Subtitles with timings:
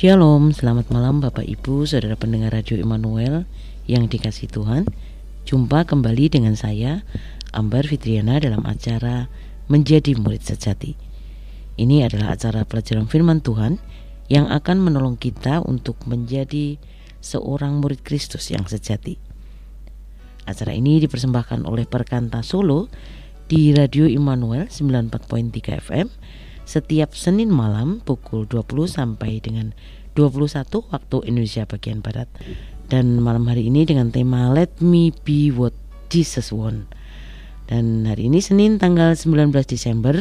[0.00, 3.44] Shalom, selamat malam Bapak Ibu, Saudara pendengar Radio Immanuel
[3.84, 4.88] yang dikasih Tuhan.
[5.44, 7.04] Jumpa kembali dengan saya,
[7.52, 9.28] Ambar Fitriana dalam acara
[9.68, 10.96] Menjadi Murid Sejati.
[11.76, 13.76] Ini adalah acara pelajaran firman Tuhan
[14.32, 16.80] yang akan menolong kita untuk menjadi
[17.20, 19.20] seorang murid Kristus yang sejati.
[20.48, 22.88] Acara ini dipersembahkan oleh Perkanta Solo
[23.52, 25.12] di Radio Immanuel 94.3
[25.84, 26.08] FM
[26.70, 29.74] setiap Senin malam pukul 20 sampai dengan
[30.14, 32.30] 21 waktu Indonesia bagian Barat.
[32.86, 35.74] Dan malam hari ini dengan tema Let Me Be What
[36.14, 36.86] Jesus Want.
[37.66, 40.14] Dan hari ini Senin tanggal 19 Desember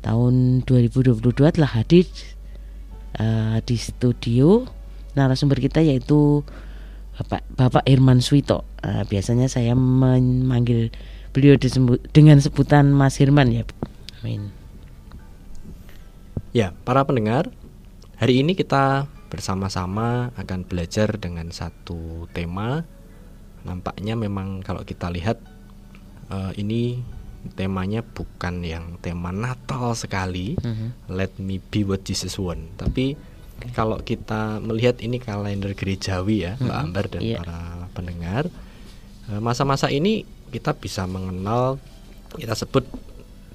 [0.00, 2.08] tahun 2022 telah hadir
[3.20, 4.64] uh, di studio
[5.16, 6.44] narasumber kita yaitu
[7.20, 8.64] Bapak Bapak Irman Suito.
[8.80, 10.88] Uh, biasanya saya memanggil
[11.36, 11.60] beliau
[12.08, 13.64] dengan sebutan Mas Hirman ya.
[14.24, 14.57] Amin.
[16.56, 17.52] Ya, para pendengar,
[18.16, 22.88] hari ini kita bersama-sama akan belajar dengan satu tema.
[23.62, 25.38] Nampaknya memang kalau kita lihat
[26.32, 27.04] uh, ini
[27.54, 30.56] temanya bukan yang tema Natal sekali.
[30.56, 30.88] Mm-hmm.
[30.88, 30.90] -huh.
[31.12, 32.80] Let me be what Jesus want.
[32.80, 33.14] Tapi
[33.60, 33.70] okay.
[33.76, 36.64] kalau kita melihat ini kalender gerejawi ya, uh -huh.
[36.64, 36.84] Mbak mm-hmm.
[36.88, 37.38] Ambar dan yeah.
[37.44, 37.60] para
[37.92, 38.42] pendengar,
[39.28, 41.76] eh, masa-masa ini kita bisa mengenal
[42.40, 42.88] kita sebut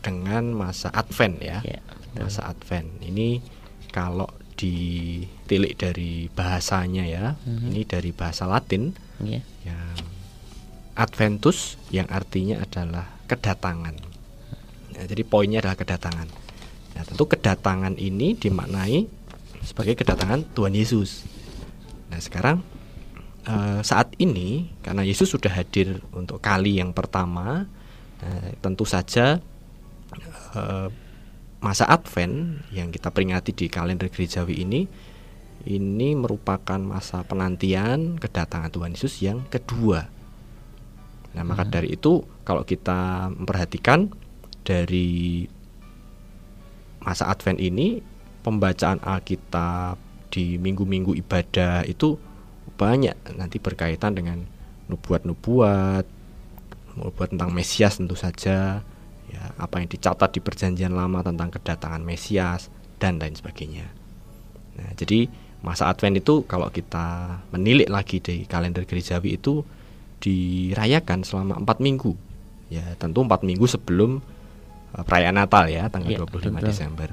[0.06, 1.60] dengan masa Advent ya.
[1.66, 3.02] Yeah masa Advent.
[3.02, 3.42] Ini
[3.90, 7.70] kalau ditilik dari bahasanya ya, mm-hmm.
[7.74, 9.42] ini dari bahasa Latin yeah.
[9.66, 9.98] yang
[10.94, 13.96] Adventus yang artinya adalah kedatangan.
[14.94, 16.30] Nah, jadi poinnya adalah kedatangan.
[16.94, 19.10] Nah, tentu kedatangan ini dimaknai
[19.66, 21.26] sebagai kedatangan Tuhan Yesus.
[22.14, 22.62] Nah, sekarang
[23.50, 27.66] uh, saat ini karena Yesus sudah hadir untuk kali yang pertama,
[28.22, 29.42] uh, tentu saja
[30.54, 30.94] uh,
[31.64, 34.84] masa Advent yang kita peringati di kalender gerejawi ini
[35.64, 40.12] ini merupakan masa penantian kedatangan Tuhan Yesus yang kedua.
[41.34, 41.72] Nah, maka hmm.
[41.72, 44.12] dari itu kalau kita memperhatikan
[44.68, 45.48] dari
[47.00, 48.04] masa Advent ini
[48.44, 49.96] pembacaan Alkitab
[50.36, 52.20] di minggu-minggu ibadah itu
[52.76, 54.44] banyak nanti berkaitan dengan
[54.92, 56.06] nubuat-nubuat,
[57.00, 58.84] nubuat tentang Mesias tentu saja,
[59.34, 62.70] ya, apa yang dicatat di perjanjian lama tentang kedatangan Mesias
[63.02, 63.90] dan lain sebagainya.
[64.78, 65.28] Nah, jadi
[65.66, 69.66] masa Advent itu kalau kita menilik lagi di kalender gerejawi itu
[70.22, 72.14] dirayakan selama empat minggu.
[72.72, 74.24] Ya, tentu empat minggu sebelum
[74.96, 76.70] uh, perayaan Natal ya, tanggal ya, 25 betul.
[76.70, 77.10] Desember.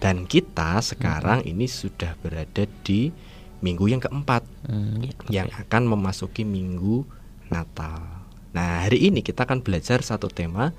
[0.00, 1.50] Dan kita sekarang hmm.
[1.52, 3.12] ini sudah berada di
[3.60, 7.04] minggu yang keempat, hmm, ya, yang akan memasuki minggu
[7.52, 8.24] Natal.
[8.50, 10.74] Nah, hari ini kita akan belajar satu tema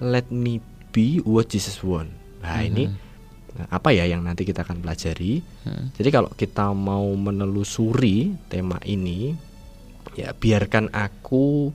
[0.00, 0.58] let me
[0.90, 2.10] be what Jesus want.
[2.40, 2.68] Nah, hmm.
[2.72, 2.84] ini
[3.68, 5.44] apa ya yang nanti kita akan pelajari.
[5.68, 5.92] Hmm.
[5.94, 9.36] Jadi kalau kita mau menelusuri tema ini,
[10.16, 11.68] ya biarkan aku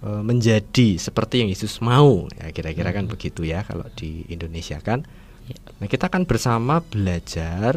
[0.00, 2.26] e, menjadi seperti yang Yesus mau.
[2.40, 3.12] Ya kira-kira kan hmm.
[3.12, 5.04] kan begitu ya kalau di Indonesia kan.
[5.48, 5.58] Ya.
[5.80, 7.76] Nah, kita akan bersama belajar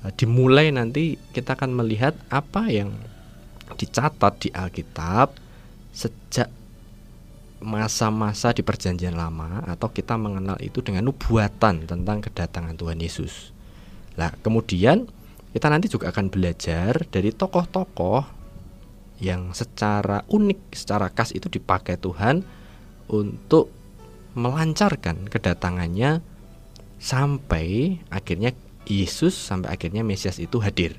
[0.00, 2.92] e, dimulai nanti kita akan melihat apa yang
[3.80, 5.40] dicatat di Alkitab
[5.94, 6.52] sejak
[7.62, 13.54] masa-masa di perjanjian lama atau kita mengenal itu dengan nubuatan tentang kedatangan Tuhan Yesus.
[14.18, 15.06] Nah, kemudian
[15.54, 18.26] kita nanti juga akan belajar dari tokoh-tokoh
[19.22, 22.42] yang secara unik, secara khas itu dipakai Tuhan
[23.06, 23.70] untuk
[24.34, 26.18] melancarkan kedatangannya
[26.98, 28.50] sampai akhirnya
[28.84, 30.98] Yesus sampai akhirnya Mesias itu hadir.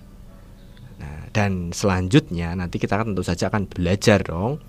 [0.96, 4.64] Nah, dan selanjutnya nanti kita akan tentu saja akan belajar dong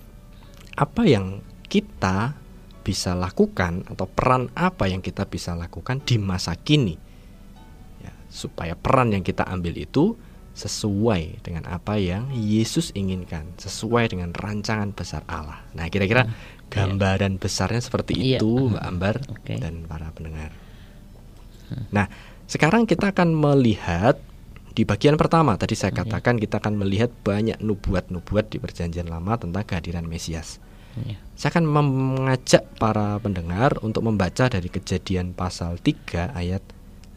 [0.77, 2.39] apa yang kita
[2.87, 6.95] bisa lakukan atau peran apa yang kita bisa lakukan di masa kini
[7.99, 10.15] ya, supaya peran yang kita ambil itu
[10.57, 15.61] sesuai dengan apa yang Yesus inginkan sesuai dengan rancangan besar Allah.
[15.77, 17.41] Nah kira-kira hmm, gambaran iya.
[17.45, 18.41] besarnya seperti iya.
[18.41, 19.61] itu Mbak Ambar okay.
[19.61, 20.57] dan para pendengar.
[21.69, 21.85] Hmm.
[21.93, 22.07] Nah
[22.49, 24.17] sekarang kita akan melihat
[24.73, 29.67] di bagian pertama tadi saya katakan kita akan melihat banyak nubuat-nubuat di perjanjian lama tentang
[29.67, 30.57] kehadiran Mesias.
[31.05, 31.21] Ya.
[31.37, 36.65] Saya akan mengajak para pendengar untuk membaca dari kejadian pasal 3 ayat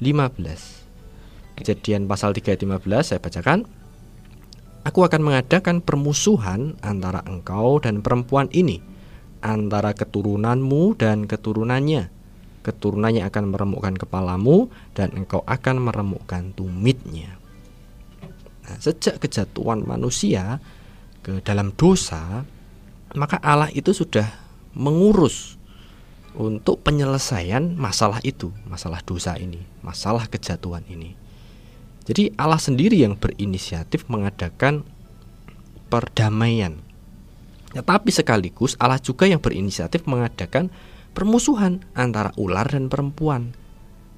[0.03, 1.55] 15.
[1.55, 3.63] Kejadian pasal 3 ayat 15 saya bacakan.
[4.83, 8.83] Aku akan mengadakan permusuhan antara engkau dan perempuan ini,
[9.39, 12.11] antara keturunanmu dan keturunannya.
[12.63, 17.39] Keturunannya akan meremukkan kepalamu dan engkau akan meremukkan tumitnya.
[18.67, 20.59] Nah, sejak kejatuhan manusia
[21.23, 22.43] ke dalam dosa,
[23.17, 24.29] maka Allah itu sudah
[24.77, 25.57] mengurus
[26.38, 31.17] untuk penyelesaian masalah itu, masalah dosa ini, masalah kejatuhan ini.
[32.06, 34.81] Jadi Allah sendiri yang berinisiatif mengadakan
[35.89, 36.77] perdamaian.
[37.73, 40.73] Tetapi sekaligus Allah juga yang berinisiatif mengadakan
[41.13, 43.53] permusuhan antara ular dan perempuan.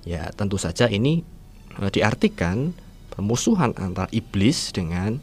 [0.08, 1.28] Ya, tentu saja ini
[1.76, 2.72] e, diartikan
[3.12, 5.20] permusuhan antara iblis dengan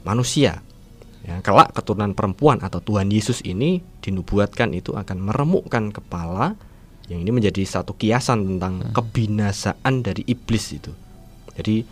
[0.00, 0.64] manusia.
[1.22, 6.58] Ya, kelak keturunan perempuan atau Tuhan Yesus ini dinubuatkan itu akan meremukkan kepala
[7.06, 8.90] yang ini menjadi satu kiasan tentang hmm.
[8.90, 10.90] kebinasaan dari iblis itu.
[11.54, 11.86] Jadi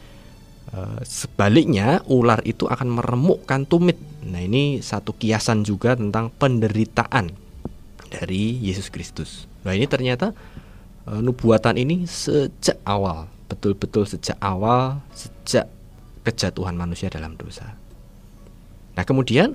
[0.74, 3.98] e, sebaliknya ular itu akan meremukkan tumit.
[4.26, 7.30] Nah, ini satu kiasan juga tentang penderitaan
[8.10, 9.46] dari Yesus Kristus.
[9.62, 10.34] Nah, ini ternyata
[11.06, 15.70] e, nubuatan ini sejak awal, betul-betul sejak awal, sejak
[16.26, 17.78] kejatuhan manusia dalam dosa.
[18.94, 19.54] Nah, kemudian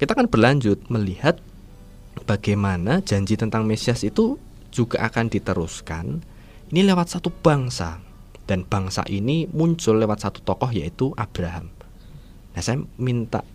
[0.00, 1.38] kita akan berlanjut melihat
[2.24, 4.40] bagaimana janji tentang Mesias itu
[4.74, 6.22] juga akan diteruskan
[6.74, 8.02] ini lewat satu bangsa
[8.44, 11.70] dan bangsa ini muncul lewat satu tokoh yaitu Abraham.
[12.54, 13.46] Nah, saya minta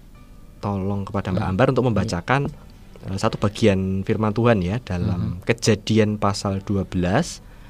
[0.59, 1.51] tolong kepada Mbak hmm.
[1.55, 2.41] Ambar untuk membacakan
[3.07, 5.47] uh, satu bagian firman Tuhan ya dalam hmm.
[5.47, 6.95] Kejadian pasal 12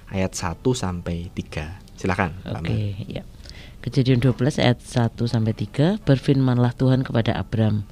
[0.10, 2.00] ayat 1 sampai 3.
[2.00, 3.24] Silakan, Oke, okay, ya.
[3.80, 7.88] Kejadian 12 ayat 1 sampai 3 berfirmanlah Tuhan kepada Abram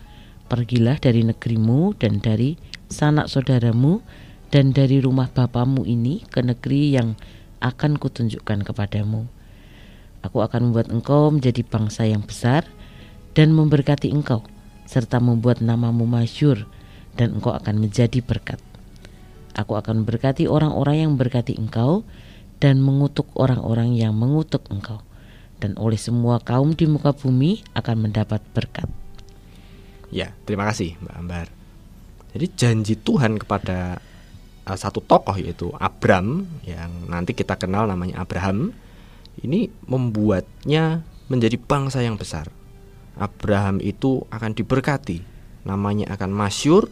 [0.51, 2.60] Pergilah dari negerimu dan dari
[2.92, 4.04] sanak saudaramu
[4.51, 7.16] dan dari rumah bapamu ini ke negeri yang
[7.63, 9.31] akan kutunjukkan kepadamu.
[10.28, 12.68] Aku akan membuat engkau menjadi bangsa yang besar
[13.31, 14.44] dan memberkati engkau
[14.92, 16.68] serta membuat namamu masyur
[17.16, 18.60] dan engkau akan menjadi berkat.
[19.56, 22.04] Aku akan memberkati orang-orang yang memberkati engkau
[22.60, 25.06] dan mengutuk orang-orang yang mengutuk engkau
[25.57, 28.89] dan oleh semua kaum di muka bumi akan mendapat berkat.
[30.13, 31.48] Ya, terima kasih Mbak Ambar.
[32.31, 33.98] Jadi janji Tuhan kepada
[34.68, 38.71] uh, satu tokoh yaitu Abram yang nanti kita kenal namanya Abraham
[39.42, 42.50] ini membuatnya menjadi bangsa yang besar.
[43.18, 45.25] Abraham itu akan diberkati,
[45.65, 46.86] namanya akan masyur,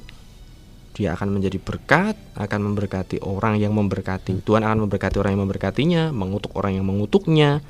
[0.97, 4.41] dia akan menjadi berkat, akan memberkati orang yang memberkati.
[4.41, 7.62] Tuhan akan memberkati orang yang memberkatinya, mengutuk orang yang mengutuknya,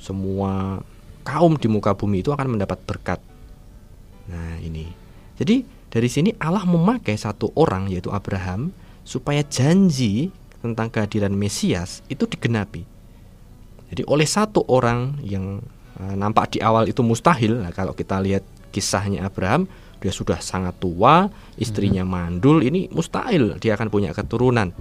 [0.00, 0.80] semua
[1.22, 3.20] kaum di muka bumi itu akan mendapat berkat.
[4.30, 4.90] Nah, ini.
[5.38, 8.70] Jadi dari sini Allah memakai satu orang yaitu Abraham
[9.02, 10.30] supaya janji
[10.62, 12.86] tentang kehadiran Mesias itu digenapi.
[13.92, 15.60] Jadi oleh satu orang yang
[15.98, 19.68] uh, nampak di awal itu mustahil, nah, kalau kita lihat kisahnya Abraham,
[20.00, 21.28] dia sudah sangat tua,
[21.60, 22.10] istrinya hmm.
[22.10, 24.72] mandul, ini mustahil dia akan punya keturunan.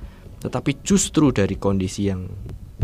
[0.41, 2.23] Tetapi justru dari kondisi yang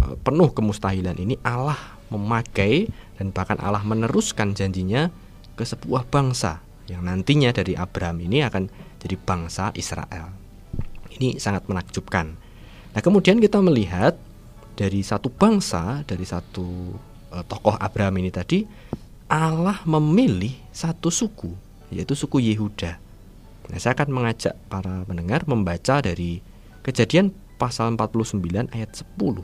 [0.03, 2.87] uh, penuh kemustahilan ini Allah memakai
[3.17, 5.09] dan bahkan Allah meneruskan janjinya
[5.57, 8.69] ke sebuah bangsa yang nantinya dari Abraham ini akan
[9.01, 10.31] jadi bangsa Israel.
[11.11, 12.37] Ini sangat menakjubkan.
[12.93, 14.15] Nah, kemudian kita melihat
[14.77, 16.95] dari satu bangsa, dari satu
[17.33, 18.63] uh, tokoh Abraham ini tadi,
[19.27, 21.51] Allah memilih satu suku,
[21.91, 23.01] yaitu suku Yehuda.
[23.67, 26.39] Nah, saya akan mengajak para pendengar membaca dari
[26.87, 29.43] Kejadian pasal 49 ayat 10.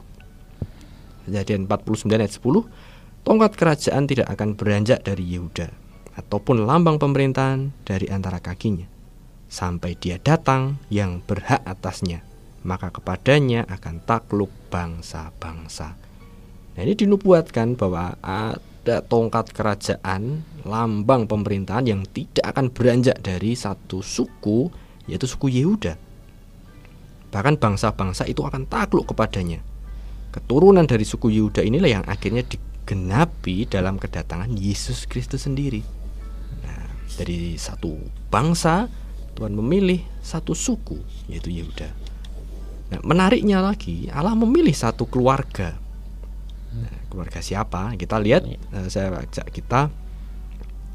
[1.24, 5.72] Kejadian 49 ayat 10 Tongkat kerajaan tidak akan beranjak dari Yehuda
[6.20, 8.86] Ataupun lambang pemerintahan dari antara kakinya.
[9.48, 12.27] Sampai dia datang yang berhak atasnya
[12.68, 15.96] Maka kepadanya akan takluk bangsa-bangsa.
[16.74, 24.03] Nah ini dinubuatkan bahwa ada tongkat kerajaan Lambang pemerintahan yang tidak akan beranjak dari satu
[24.03, 24.68] suku
[25.08, 25.96] Yaitu suku Yehuda.
[27.32, 29.73] Bahkan bangsa-bangsa itu akan takluk kepadanya
[30.33, 35.85] keturunan dari suku Yehuda inilah yang akhirnya digenapi dalam kedatangan Yesus Kristus sendiri.
[36.65, 36.89] Nah,
[37.21, 37.93] dari satu
[38.33, 38.89] bangsa
[39.37, 40.97] Tuhan memilih satu suku
[41.29, 41.89] yaitu Yehuda.
[42.93, 45.77] Nah, menariknya lagi Allah memilih satu keluarga.
[46.73, 47.93] Nah, keluarga siapa?
[47.93, 49.93] Kita lihat uh, saya ajak kita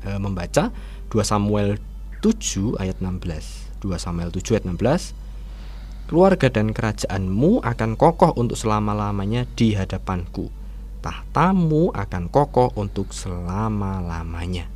[0.03, 0.75] uh, membaca
[1.11, 1.79] 2 Samuel
[2.23, 3.87] 7 ayat 16.
[3.87, 5.15] 2 Samuel 7 ayat 16
[6.09, 10.49] Keluarga dan kerajaanmu akan kokoh untuk selama-lamanya di hadapanku.
[11.05, 14.73] Tahtamu akan kokoh untuk selama-lamanya.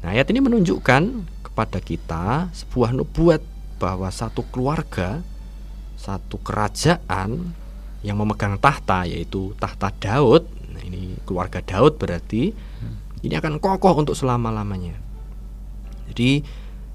[0.00, 1.02] Nah, ayat ini menunjukkan
[1.44, 3.44] kepada kita sebuah nubuat
[3.76, 5.20] bahwa satu keluarga,
[6.00, 7.52] satu kerajaan
[8.00, 10.48] yang memegang tahta yaitu tahta Daud.
[10.72, 12.56] Nah, ini keluarga Daud berarti
[13.20, 14.96] ini akan kokoh untuk selama-lamanya.
[16.08, 16.40] Jadi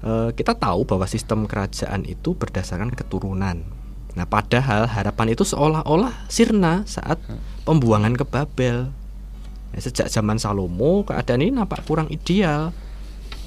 [0.04, 3.64] Eh, kita tahu bahwa sistem kerajaan itu berdasarkan keturunan.
[4.12, 7.16] Nah, padahal harapan itu seolah-olah sirna saat
[7.64, 8.92] pembuangan ke Babel.
[9.72, 12.76] Ya, sejak zaman Salomo, keadaan ini nampak kurang ideal.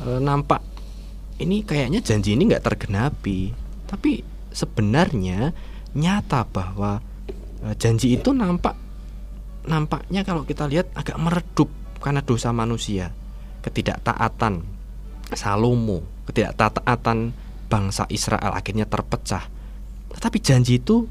[0.01, 0.65] E, nampak
[1.37, 3.53] ini kayaknya janji ini nggak tergenapi.
[3.85, 5.53] Tapi sebenarnya
[5.93, 6.99] nyata bahwa
[7.63, 8.73] e, janji itu nampak
[9.69, 11.69] nampaknya kalau kita lihat agak meredup
[12.01, 13.13] karena dosa manusia,
[13.61, 14.76] ketidaktaatan
[15.33, 17.35] Salomo, ketidaktaatan
[17.67, 19.47] bangsa Israel akhirnya terpecah.
[20.15, 21.03] Tetapi janji itu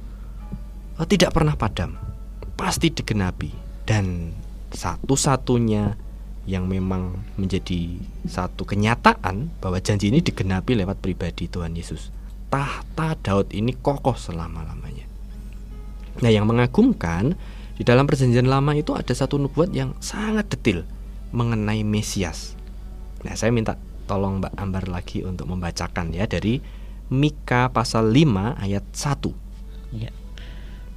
[0.96, 2.00] eh, tidak pernah padam,
[2.56, 3.52] pasti digenapi
[3.84, 4.32] dan
[4.72, 6.06] satu-satunya
[6.46, 12.14] yang memang menjadi satu kenyataan bahwa janji ini digenapi lewat pribadi Tuhan Yesus.
[12.46, 15.04] Tahta Daud ini kokoh selama-lamanya.
[16.22, 17.34] Nah, yang mengagumkan
[17.76, 20.86] di dalam perjanjian lama itu ada satu nubuat yang sangat detail
[21.34, 22.56] mengenai Mesias.
[23.26, 23.74] Nah, saya minta
[24.06, 26.62] tolong Mbak Ambar lagi untuk membacakan ya dari
[27.10, 29.98] Mika pasal 5 ayat 1.
[29.98, 30.10] Ya.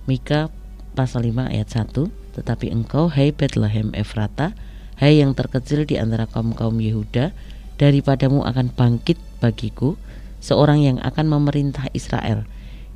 [0.05, 0.49] Mika
[0.93, 1.93] pasal 5 ayat 1,
[2.37, 4.57] tetapi engkau hai Bethlehem Efrata
[4.99, 7.31] Hai yang terkecil di antara kaum-kaum Yehuda,
[7.79, 9.95] daripadamu akan bangkit bagiku
[10.43, 12.43] seorang yang akan memerintah Israel,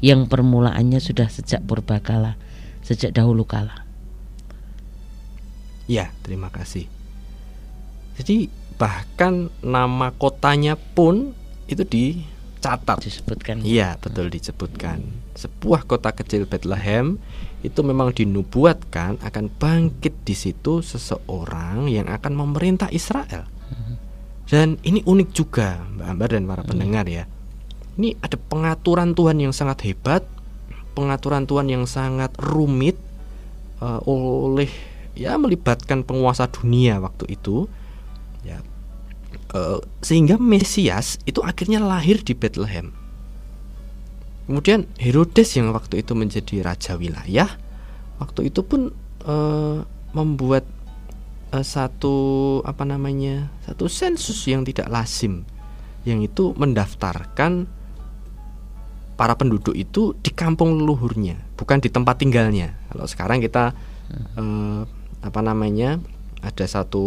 [0.03, 2.35] yang permulaannya sudah sejak purbakala,
[2.83, 3.87] sejak dahulu kala.
[5.87, 6.91] Ya, terima kasih.
[8.19, 12.99] Jadi bahkan nama kotanya pun itu dicatat.
[13.01, 13.63] Disebutkan.
[13.63, 15.01] Iya, betul disebutkan.
[15.33, 17.17] Sebuah kota kecil Bethlehem
[17.63, 23.47] itu memang dinubuatkan akan bangkit di situ seseorang yang akan memerintah Israel.
[24.43, 27.23] Dan ini unik juga, Mbak Ambar dan para pendengar ya.
[27.97, 30.21] Ini ada pengaturan Tuhan yang sangat hebat,
[30.93, 32.99] pengaturan Tuhan yang sangat rumit
[33.79, 34.69] uh, oleh
[35.17, 37.65] ya melibatkan penguasa dunia waktu itu.
[38.43, 38.59] Ya.
[39.55, 42.93] Uh, sehingga Mesias itu akhirnya lahir di Bethlehem
[44.43, 47.47] Kemudian Herodes yang waktu itu menjadi raja wilayah,
[48.19, 48.91] waktu itu pun
[49.23, 49.35] e,
[50.11, 50.67] membuat
[51.55, 52.15] e, satu
[52.67, 55.47] apa namanya satu sensus yang tidak lazim,
[56.03, 57.71] yang itu mendaftarkan
[59.15, 62.75] para penduduk itu di kampung leluhurnya, bukan di tempat tinggalnya.
[62.91, 63.71] Kalau sekarang kita
[64.11, 64.43] e,
[65.23, 66.03] apa namanya
[66.43, 67.05] ada satu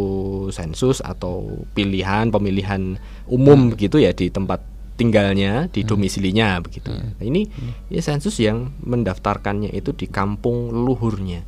[0.48, 2.96] sensus atau pilihan pemilihan
[3.28, 4.64] umum gitu ya di tempat
[4.96, 5.88] tinggalnya di hmm.
[5.92, 6.88] domisilinya begitu.
[6.88, 7.14] Hmm.
[7.20, 7.92] Nah, ini hmm.
[7.92, 11.44] ya sensus yang mendaftarkannya itu di kampung leluhurnya.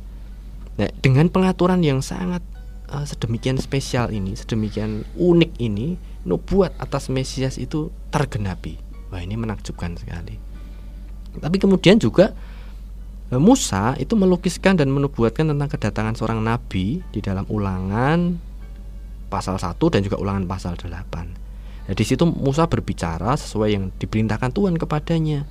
[0.79, 2.45] Nah, dengan pengaturan yang sangat
[2.93, 8.77] uh, sedemikian spesial ini, sedemikian unik ini, nubuat atas Mesias itu tergenapi.
[9.09, 10.37] Wah, ini menakjubkan sekali.
[11.41, 12.37] Tapi kemudian juga
[13.37, 18.41] Musa itu melukiskan dan menubuatkan tentang kedatangan seorang nabi di dalam Ulangan
[19.29, 20.89] pasal 1 dan juga Ulangan pasal 8.
[21.85, 25.45] Nah, di situ Musa berbicara sesuai yang diperintahkan Tuhan kepadanya.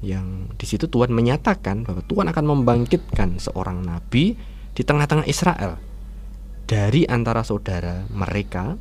[0.00, 4.36] Yang di situ Tuhan menyatakan bahwa Tuhan akan membangkitkan seorang nabi
[4.72, 5.76] di tengah-tengah Israel
[6.64, 8.76] dari antara saudara mereka.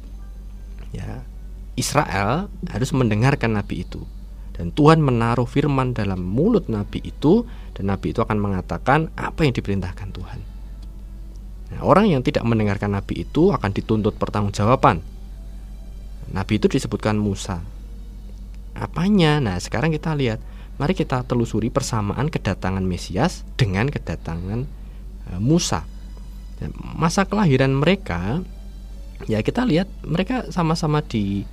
[0.96, 1.28] Ya,
[1.76, 4.08] Israel harus mendengarkan nabi itu.
[4.56, 7.44] Dan Tuhan menaruh firman dalam mulut nabi itu
[7.76, 10.40] dan nabi itu akan mengatakan apa yang diperintahkan Tuhan.
[11.76, 15.04] Nah, orang yang tidak mendengarkan nabi itu akan dituntut pertanggungjawaban
[16.32, 17.62] Nabi itu disebutkan Musa.
[18.74, 19.38] Apanya?
[19.38, 20.42] Nah, sekarang kita lihat.
[20.76, 24.68] Mari kita telusuri persamaan kedatangan Mesias dengan kedatangan
[25.24, 25.88] e, Musa.
[27.00, 28.44] Masa kelahiran mereka
[29.32, 31.48] ya kita lihat mereka sama-sama di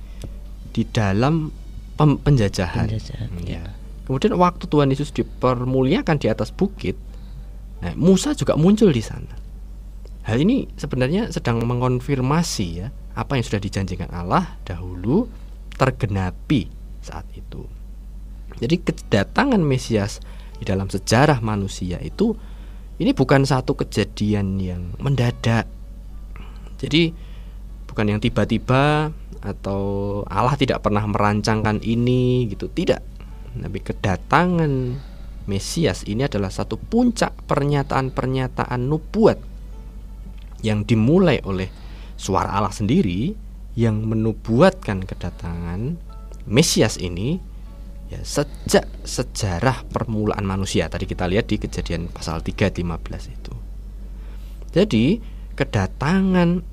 [0.75, 1.55] di dalam
[1.97, 2.89] penjajahan.
[2.89, 3.63] penjajahan ya.
[4.03, 6.99] Kemudian waktu Tuhan Yesus dipermuliakan di atas bukit,
[7.79, 9.31] nah, Musa juga muncul di sana.
[10.23, 15.27] Hal ini sebenarnya sedang mengonfirmasi ya apa yang sudah dijanjikan Allah dahulu
[15.75, 16.67] tergenapi
[17.03, 17.67] saat itu.
[18.59, 20.23] Jadi kedatangan Mesias
[20.59, 22.35] di dalam sejarah manusia itu
[23.01, 25.67] ini bukan satu kejadian yang mendadak.
[26.79, 27.11] Jadi
[27.89, 29.11] bukan yang tiba-tiba
[29.43, 29.83] atau
[30.31, 33.03] Allah tidak pernah merancangkan ini gitu, tidak.
[33.53, 34.71] Tapi kedatangan
[35.43, 39.37] Mesias ini adalah satu puncak pernyataan-pernyataan nubuat
[40.63, 41.67] yang dimulai oleh
[42.15, 43.35] suara Allah sendiri
[43.75, 45.99] yang menubuatkan kedatangan
[46.47, 47.43] Mesias ini
[48.07, 50.87] ya sejak sejarah permulaan manusia.
[50.87, 52.83] Tadi kita lihat di kejadian pasal 3 15
[53.27, 53.53] itu.
[54.73, 55.21] Jadi,
[55.53, 56.72] kedatangan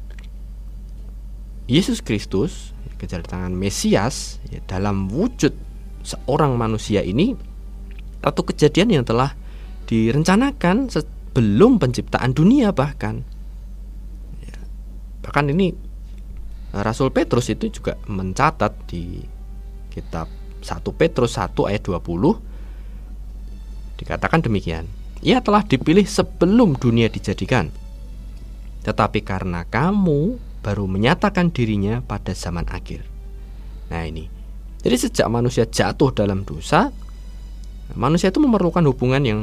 [1.70, 5.54] Yesus Kristus, kedatangan Mesias ya, dalam wujud
[6.02, 7.38] seorang manusia ini
[8.18, 9.38] satu kejadian yang telah
[9.86, 13.22] direncanakan sebelum penciptaan dunia bahkan.
[15.22, 15.70] Bahkan ini
[16.74, 19.22] eh, Rasul Petrus itu juga mencatat di
[19.94, 20.26] kitab
[20.66, 24.90] 1 Petrus 1 ayat 20 dikatakan demikian
[25.22, 27.70] ia telah dipilih sebelum dunia dijadikan.
[28.80, 33.04] Tetapi karena kamu baru menyatakan dirinya pada zaman akhir
[33.88, 34.28] nah ini
[34.80, 36.92] jadi sejak manusia jatuh dalam dosa
[37.94, 39.40] manusia itu memerlukan hubungan yang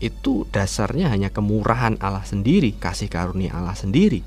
[0.00, 4.24] itu dasarnya hanya kemurahan Allah sendiri, kasih karunia Allah sendiri.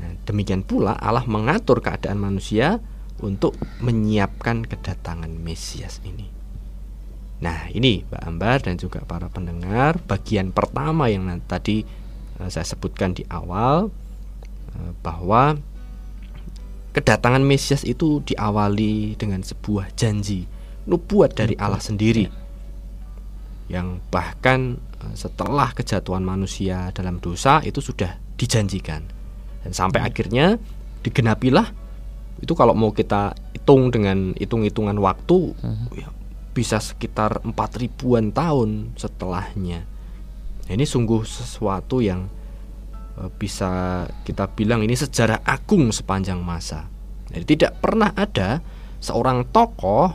[0.00, 2.80] Nah, demikian pula Allah mengatur keadaan manusia
[3.20, 6.32] untuk menyiapkan kedatangan Mesias ini.
[7.38, 11.86] Nah, ini Mbak Ambar dan juga para pendengar, bagian pertama yang tadi
[12.40, 13.92] uh, saya sebutkan di awal
[15.02, 15.58] bahwa
[16.94, 20.48] kedatangan Mesias itu diawali dengan sebuah janji
[20.88, 22.26] nubuat dari Allah sendiri.
[23.68, 29.04] Yang bahkan uh, setelah kejatuhan manusia dalam dosa itu sudah dijanjikan.
[29.62, 30.56] Dan sampai akhirnya
[31.04, 31.68] digenapilah
[32.40, 35.52] itu kalau mau kita hitung dengan hitung-hitungan waktu
[35.98, 36.08] ya,
[36.54, 39.82] bisa sekitar empat ribuan tahun setelahnya.
[40.66, 42.30] Nah, ini sungguh sesuatu yang
[43.38, 46.86] bisa kita bilang ini sejarah agung sepanjang masa.
[47.28, 48.62] Jadi tidak pernah ada
[49.02, 50.14] seorang tokoh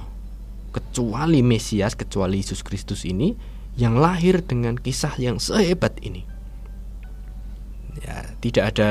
[0.73, 3.37] kecuali Mesias, kecuali Yesus Kristus ini
[3.77, 6.25] yang lahir dengan kisah yang sehebat ini.
[8.01, 8.89] Ya, tidak ada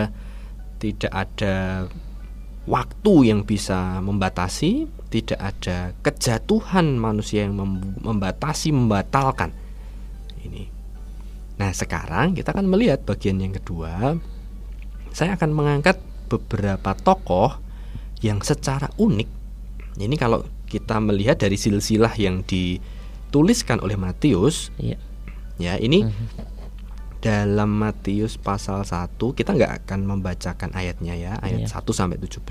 [0.78, 1.86] tidak ada
[2.66, 7.58] waktu yang bisa membatasi, tidak ada kejatuhan manusia yang
[8.02, 9.54] membatasi, membatalkan
[10.42, 10.71] ini.
[11.60, 14.16] Nah, sekarang kita akan melihat bagian yang kedua.
[15.12, 16.00] Saya akan mengangkat
[16.32, 17.60] beberapa tokoh
[18.24, 19.28] yang secara unik.
[20.00, 24.96] Ini kalau kita melihat dari silsilah yang dituliskan oleh Matius, ya,
[25.60, 26.26] ya ini mhm.
[27.20, 31.78] dalam Matius pasal 1 kita nggak akan membacakan ayatnya ya ayat yeah.
[31.78, 32.42] 1 sampai 17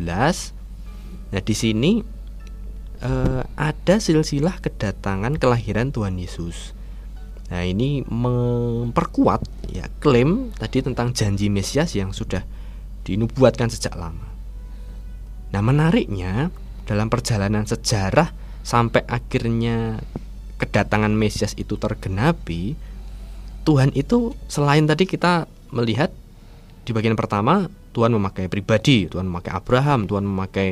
[1.31, 1.91] nah di sini
[3.03, 6.71] uh, ada silsilah kedatangan kelahiran Tuhan Yesus
[7.51, 9.43] nah ini memperkuat
[9.75, 12.47] ya klaim tadi tentang janji Mesias yang sudah
[13.03, 14.31] dinubuatkan sejak lama
[15.51, 16.47] nah menariknya
[16.87, 18.31] dalam perjalanan sejarah
[18.63, 19.99] sampai akhirnya
[20.55, 22.79] kedatangan Mesias itu tergenapi
[23.67, 26.09] Tuhan itu selain tadi kita melihat
[26.81, 30.69] di bagian pertama Tuhan memakai pribadi, Tuhan memakai Abraham, Tuhan memakai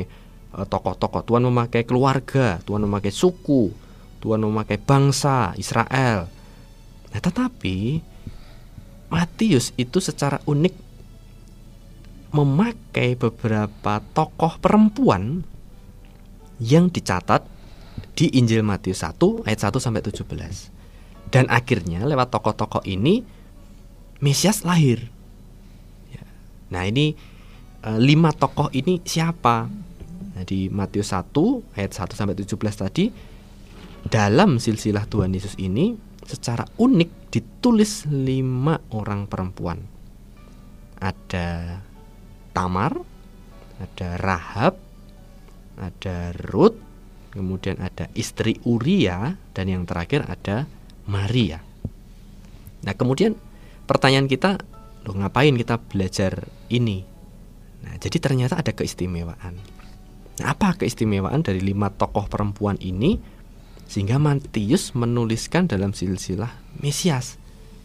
[0.56, 3.70] eh, tokoh-tokoh, Tuhan memakai keluarga, Tuhan memakai suku,
[4.24, 6.26] Tuhan memakai bangsa Israel.
[7.10, 8.00] Nah, tetapi
[9.10, 10.74] Matius itu secara unik
[12.30, 15.42] memakai beberapa tokoh perempuan
[16.62, 17.42] yang dicatat
[18.14, 21.34] di Injil Matius 1 ayat 1 sampai 17.
[21.34, 23.22] Dan akhirnya lewat tokoh-tokoh ini
[24.20, 25.08] Mesias lahir.
[26.12, 26.22] Ya.
[26.68, 27.16] Nah ini
[27.80, 29.64] e, lima tokoh ini siapa?
[30.36, 31.32] Nah, di Matius 1
[31.74, 33.08] ayat 1 sampai 17 tadi
[34.06, 35.96] dalam silsilah Tuhan Yesus ini
[36.30, 39.82] secara unik ditulis lima orang perempuan.
[41.02, 41.80] Ada
[42.54, 42.94] Tamar,
[43.82, 44.78] ada Rahab,
[45.74, 46.78] ada Ruth,
[47.34, 50.70] kemudian ada istri Uria dan yang terakhir ada
[51.10, 51.58] Maria.
[52.86, 53.34] Nah, kemudian
[53.90, 54.60] pertanyaan kita,
[55.08, 57.02] loh ngapain kita belajar ini?
[57.80, 59.56] Nah, jadi ternyata ada keistimewaan.
[60.40, 63.39] Nah, apa keistimewaan dari lima tokoh perempuan ini
[63.90, 67.34] sehingga Matius menuliskan dalam silsilah Mesias?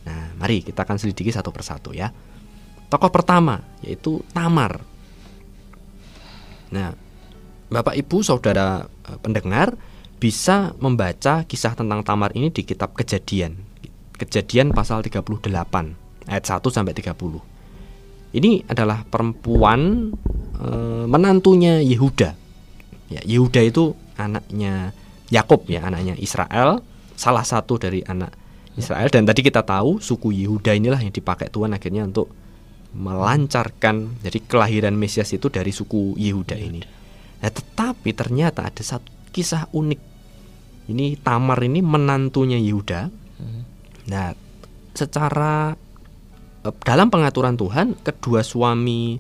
[0.06, 2.14] Nah, mari kita akan selidiki satu persatu ya.
[2.94, 4.86] Tokoh pertama yaitu Tamar.
[6.70, 6.94] Nah,
[7.74, 9.74] Bapak Ibu Saudara eh, pendengar,
[10.22, 13.58] bisa membaca kisah tentang Tamar ini di kitab Kejadian.
[14.16, 15.44] Kejadian pasal 38
[16.30, 18.36] ayat 1 sampai 30.
[18.36, 20.12] Ini adalah perempuan
[20.56, 20.68] e,
[21.08, 22.32] menantunya Yehuda.
[23.12, 24.96] Ya, Yehuda itu anaknya
[25.36, 26.80] Yakub ya, anaknya Israel,
[27.20, 28.32] salah satu dari anak
[28.76, 32.28] Israel dan tadi kita tahu suku Yehuda inilah yang dipakai Tuhan akhirnya untuk
[32.96, 36.84] melancarkan jadi kelahiran Mesias itu dari suku Yehuda ini.
[37.44, 40.02] Nah, tetapi ternyata ada satu kisah unik.
[40.86, 43.12] Ini Tamar ini menantunya Yehuda.
[44.06, 44.28] Nah,
[44.96, 45.76] secara
[46.64, 49.20] eh, dalam pengaturan Tuhan, kedua suami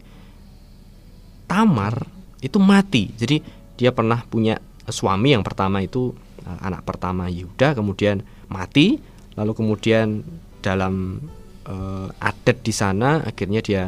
[1.47, 1.95] Tamar
[2.39, 3.11] itu mati.
[3.11, 3.43] Jadi
[3.75, 4.55] dia pernah punya
[4.89, 6.13] suami yang pertama itu
[6.45, 9.01] eh, anak pertama Yehuda, kemudian mati,
[9.35, 10.21] lalu kemudian
[10.65, 11.21] dalam
[11.69, 13.83] uh, adat di sana akhirnya dia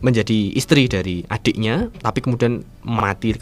[0.00, 3.36] menjadi istri dari adiknya, tapi kemudian mati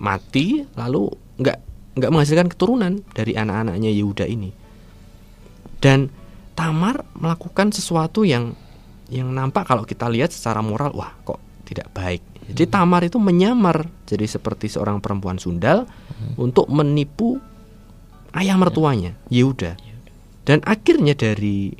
[0.00, 1.58] mati lalu nggak
[2.00, 4.50] nggak menghasilkan keturunan dari anak-anaknya Yehuda ini.
[5.82, 6.08] Dan
[6.52, 8.52] Tamar melakukan sesuatu yang
[9.08, 12.20] yang nampak kalau kita lihat secara moral wah kok tidak baik.
[12.52, 12.70] Jadi.
[12.70, 16.36] Tamar itu menyamar jadi seperti seorang perempuan sundal hmm.
[16.38, 17.40] untuk menipu
[18.36, 19.76] ayah mertuanya Yehuda.
[20.42, 21.72] Dan akhirnya dari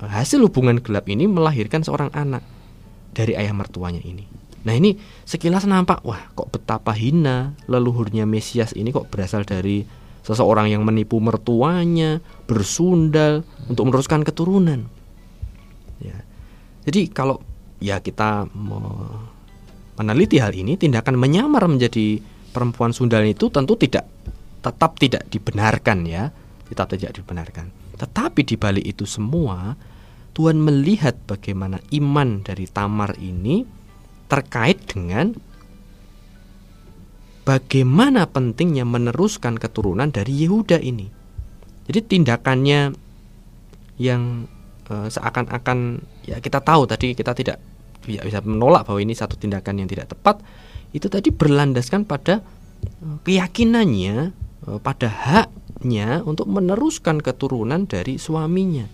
[0.00, 2.44] eh, hasil hubungan gelap ini melahirkan seorang anak
[3.16, 4.28] dari ayah mertuanya ini.
[4.66, 9.86] Nah ini sekilas nampak wah kok betapa hina leluhurnya Mesias ini kok berasal dari
[10.26, 12.18] seseorang yang menipu mertuanya,
[12.50, 14.90] bersundal untuk meneruskan keturunan.
[16.02, 16.18] Ya.
[16.82, 17.38] Jadi kalau
[17.78, 18.50] ya kita
[19.96, 22.20] meneliti hal ini, tindakan menyamar menjadi
[22.52, 24.08] perempuan sundal itu tentu tidak
[24.64, 26.32] tetap tidak dibenarkan ya,
[26.68, 27.68] tetap tidak dibenarkan.
[27.96, 29.76] Tetapi di balik itu semua,
[30.36, 33.64] Tuhan melihat bagaimana iman dari Tamar ini
[34.26, 35.32] terkait dengan
[37.46, 41.08] bagaimana pentingnya meneruskan keturunan dari Yehuda ini.
[41.86, 42.92] Jadi tindakannya
[44.02, 44.50] yang
[44.90, 47.62] e, seakan-akan ya kita tahu tadi kita tidak
[48.06, 50.40] bisa menolak bahwa ini satu tindakan yang tidak tepat
[50.94, 52.40] itu tadi berlandaskan pada
[53.02, 54.32] e, keyakinannya
[54.64, 58.86] e, pada haknya untuk meneruskan keturunan dari suaminya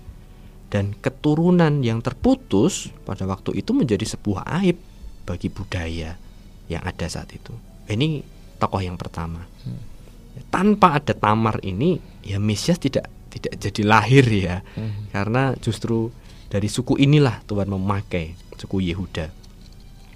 [0.72, 4.80] dan keturunan yang terputus pada waktu itu menjadi sebuah aib
[5.28, 6.16] bagi budaya
[6.72, 7.52] yang ada saat itu.
[7.92, 8.24] Ini
[8.56, 9.44] tokoh yang pertama.
[9.44, 9.80] Hmm.
[10.48, 15.12] Tanpa ada Tamar ini, ya Mesias tidak tidak jadi lahir ya, hmm.
[15.12, 16.08] karena justru
[16.48, 19.34] dari suku inilah Tuhan memakai suku Yehuda.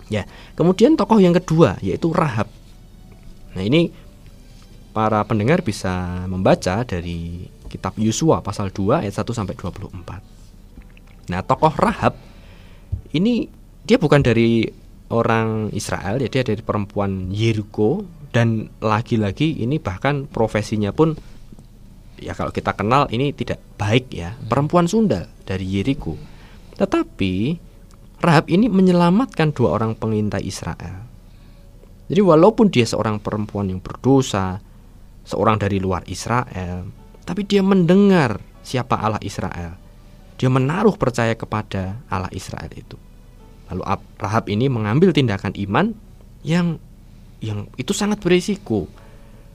[0.06, 0.22] Ya,
[0.54, 2.46] kemudian tokoh yang kedua yaitu Rahab.
[3.59, 3.90] Nah ini
[4.94, 10.24] para pendengar bisa membaca dari kitab Yusua pasal 2 ayat 1 sampai 24.
[11.28, 12.14] Nah, tokoh Rahab
[13.12, 13.50] ini
[13.85, 14.64] dia bukan dari
[15.11, 21.14] orang Israel, ya dia dari perempuan Yeriko dan lagi-lagi ini bahkan profesinya pun
[22.18, 26.16] ya kalau kita kenal ini tidak baik ya, perempuan Sunda dari Yeriko.
[26.78, 27.35] Tetapi
[28.20, 31.05] Rahab ini menyelamatkan dua orang pengintai Israel.
[32.07, 34.62] Jadi walaupun dia seorang perempuan yang berdosa,
[35.26, 36.87] seorang dari luar Israel,
[37.26, 39.87] tapi dia mendengar siapa Allah Israel
[40.37, 42.96] dia menaruh percaya kepada Allah Israel itu.
[43.72, 43.83] Lalu
[44.20, 45.96] Rahab ini mengambil tindakan iman
[46.44, 46.79] yang
[47.40, 48.87] yang itu sangat berisiko.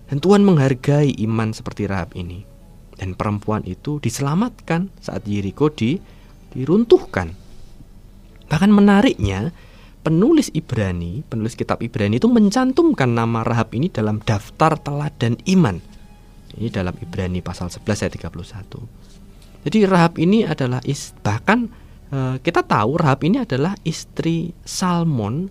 [0.09, 2.43] Dan Tuhan menghargai iman seperti Rahab ini.
[2.99, 5.95] Dan perempuan itu diselamatkan saat Yeriko di,
[6.51, 7.31] diruntuhkan.
[8.51, 9.55] Bahkan menariknya,
[10.03, 15.79] penulis Ibrani, penulis kitab Ibrani itu mencantumkan nama Rahab ini dalam daftar teladan iman.
[16.59, 19.63] Ini dalam Ibrani pasal 11 ayat 31.
[19.63, 21.71] Jadi Rahab ini adalah is, bahkan
[22.11, 25.47] e, kita tahu Rahab ini adalah istri Salmon.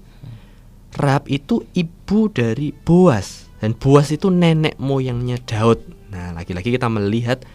[0.92, 5.78] Rahab itu ibu dari Boas dan Boas itu nenek moyangnya Daud.
[6.10, 7.46] Nah, lagi-lagi kita melihat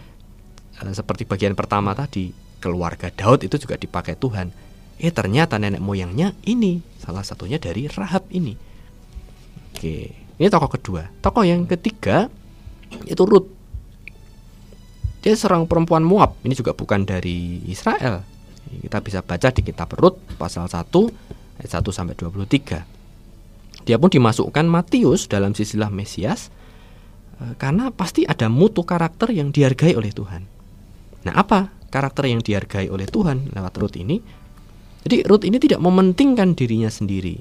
[0.81, 4.49] e, seperti bagian pertama tadi, keluarga Daud itu juga dipakai Tuhan.
[4.95, 8.55] Eh ternyata nenek moyangnya ini salah satunya dari Rahab ini.
[9.75, 9.95] Oke,
[10.39, 11.11] ini tokoh kedua.
[11.19, 12.31] Tokoh yang ketiga
[13.03, 13.51] itu Ruth.
[15.19, 16.37] Dia seorang perempuan Moab.
[16.45, 18.23] Ini juga bukan dari Israel.
[18.65, 20.79] Kita bisa baca di kitab Rut pasal 1
[21.61, 23.85] ayat 1 sampai 23.
[23.85, 26.49] Dia pun dimasukkan Matius dalam sisilah Mesias
[27.41, 30.41] eh, karena pasti ada mutu karakter yang dihargai oleh Tuhan.
[31.25, 34.44] Nah, apa karakter yang dihargai oleh Tuhan lewat Rut ini?
[35.05, 37.37] Jadi Rut ini tidak mementingkan dirinya sendiri.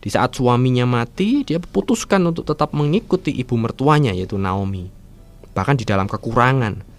[0.00, 4.88] Di saat suaminya mati, dia putuskan untuk tetap mengikuti ibu mertuanya yaitu Naomi.
[5.52, 6.94] Bahkan di dalam kekurangan,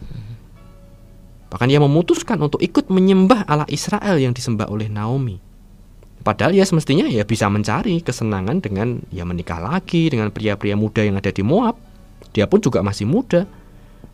[1.56, 5.40] Bahkan ia memutuskan untuk ikut menyembah Allah Israel yang disembah oleh Naomi.
[6.20, 11.16] Padahal ia semestinya ya bisa mencari kesenangan dengan ya menikah lagi dengan pria-pria muda yang
[11.16, 11.80] ada di Moab.
[12.36, 13.48] Dia pun juga masih muda.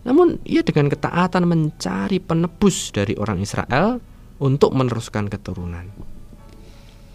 [0.06, 3.98] Namun ia dengan ketaatan mencari penebus dari orang Israel
[4.42, 5.86] untuk meneruskan keturunan.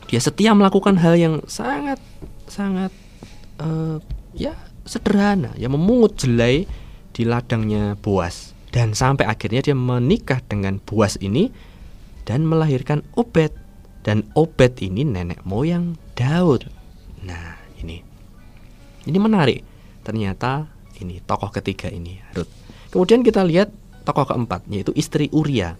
[0.06, 1.98] Dia setia melakukan hal yang sangat
[2.46, 2.94] sangat
[3.58, 3.98] uh,
[4.30, 4.54] ya
[4.86, 6.70] sederhana, ya memungut jelai
[7.10, 11.50] di ladangnya Boas dan sampai akhirnya dia menikah dengan Buas ini
[12.22, 13.50] dan melahirkan Obed
[14.06, 16.70] dan Obed ini nenek moyang Daud.
[17.26, 18.04] Nah, ini.
[19.06, 19.66] Ini menarik.
[20.06, 20.70] Ternyata
[21.02, 22.50] ini tokoh ketiga ini Ruth.
[22.94, 23.74] Kemudian kita lihat
[24.06, 25.74] tokoh keempat yaitu istri Uria.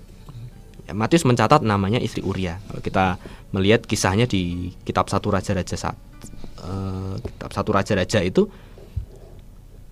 [0.86, 2.62] Ya, Matius mencatat namanya istri Uria.
[2.70, 3.04] Kalau kita
[3.50, 5.98] melihat kisahnya di kitab satu raja-raja saat
[6.62, 8.46] uh, kitab satu raja-raja itu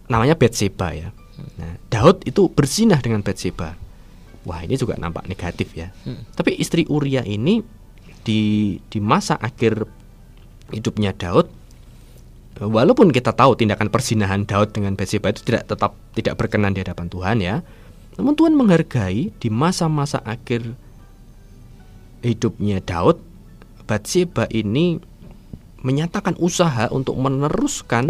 [0.06, 1.10] namanya Betseba ya.
[1.58, 3.74] Nah, Daud itu bersinah dengan Bathsheba.
[4.44, 5.90] Wah, ini juga nampak negatif ya.
[6.04, 6.22] Hmm.
[6.36, 7.64] Tapi istri Uria ini
[8.24, 9.84] di di masa akhir
[10.72, 11.48] hidupnya Daud
[12.60, 17.08] walaupun kita tahu tindakan persinahan Daud dengan Bathsheba itu tidak tetap tidak berkenan di hadapan
[17.08, 17.56] Tuhan ya.
[18.14, 20.78] Namun Tuhan menghargai di masa-masa akhir
[22.24, 23.20] hidupnya Daud
[23.84, 24.96] Bathsheba ini
[25.84, 28.08] menyatakan usaha untuk meneruskan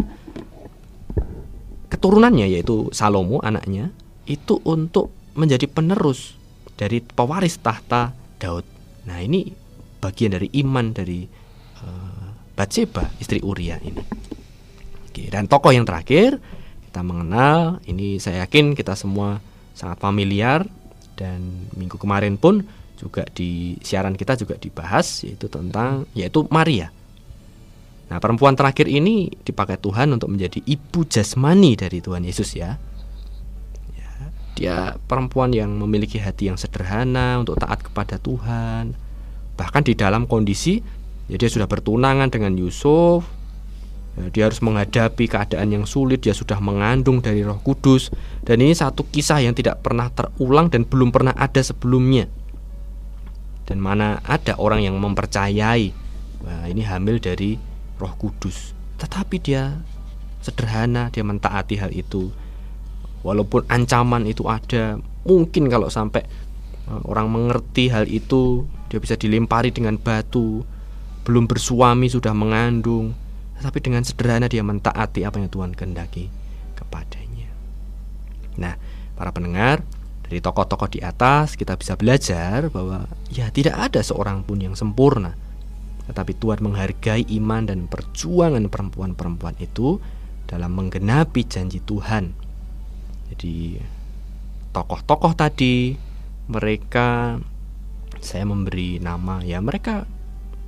[1.91, 3.91] keturunannya yaitu Salomo anaknya
[4.31, 6.39] itu untuk menjadi penerus
[6.79, 8.63] dari pewaris tahta Daud.
[9.11, 9.51] Nah, ini
[9.99, 11.27] bagian dari iman dari
[11.83, 13.99] uh, Batseba istri Uria ini.
[15.11, 16.39] Oke, dan tokoh yang terakhir
[16.87, 17.83] kita mengenal.
[17.83, 19.43] Ini saya yakin kita semua
[19.75, 20.63] sangat familiar
[21.19, 22.63] dan minggu kemarin pun
[22.95, 26.95] juga di siaran kita juga dibahas yaitu tentang yaitu Maria.
[28.09, 32.77] Nah, perempuan terakhir ini dipakai Tuhan untuk menjadi ibu jasmani dari Tuhan Yesus ya.
[33.97, 34.11] ya.
[34.55, 34.77] Dia
[35.09, 38.93] perempuan yang memiliki hati yang sederhana untuk taat kepada Tuhan.
[39.57, 40.79] Bahkan di dalam kondisi
[41.27, 43.25] ya dia sudah bertunangan dengan Yusuf.
[44.15, 48.15] Ya, dia harus menghadapi keadaan yang sulit, dia sudah mengandung dari Roh Kudus
[48.47, 52.31] dan ini satu kisah yang tidak pernah terulang dan belum pernah ada sebelumnya.
[53.65, 56.05] Dan mana ada orang yang mempercayai
[56.69, 57.57] ini hamil dari
[57.97, 58.77] Roh Kudus.
[59.01, 59.81] Tetapi dia
[60.45, 62.29] sederhana, dia mentaati hal itu.
[63.25, 66.21] Walaupun ancaman itu ada, mungkin kalau sampai
[66.89, 70.61] eh, orang mengerti hal itu, dia bisa dilempari dengan batu.
[71.25, 73.17] Belum bersuami sudah mengandung,
[73.57, 76.29] tetapi dengan sederhana dia mentaati apa yang Tuhan kehendaki
[76.77, 77.49] kepadanya.
[78.61, 78.77] Nah,
[79.17, 79.81] para pendengar,
[80.35, 85.39] dari tokoh-tokoh di atas kita bisa belajar bahwa ya tidak ada seorang pun yang sempurna
[86.11, 90.03] tetapi Tuhan menghargai iman dan perjuangan perempuan-perempuan itu
[90.45, 92.37] dalam menggenapi janji Tuhan.
[93.33, 93.81] Jadi
[94.75, 95.97] tokoh-tokoh tadi
[96.51, 97.41] mereka
[98.21, 100.05] saya memberi nama ya mereka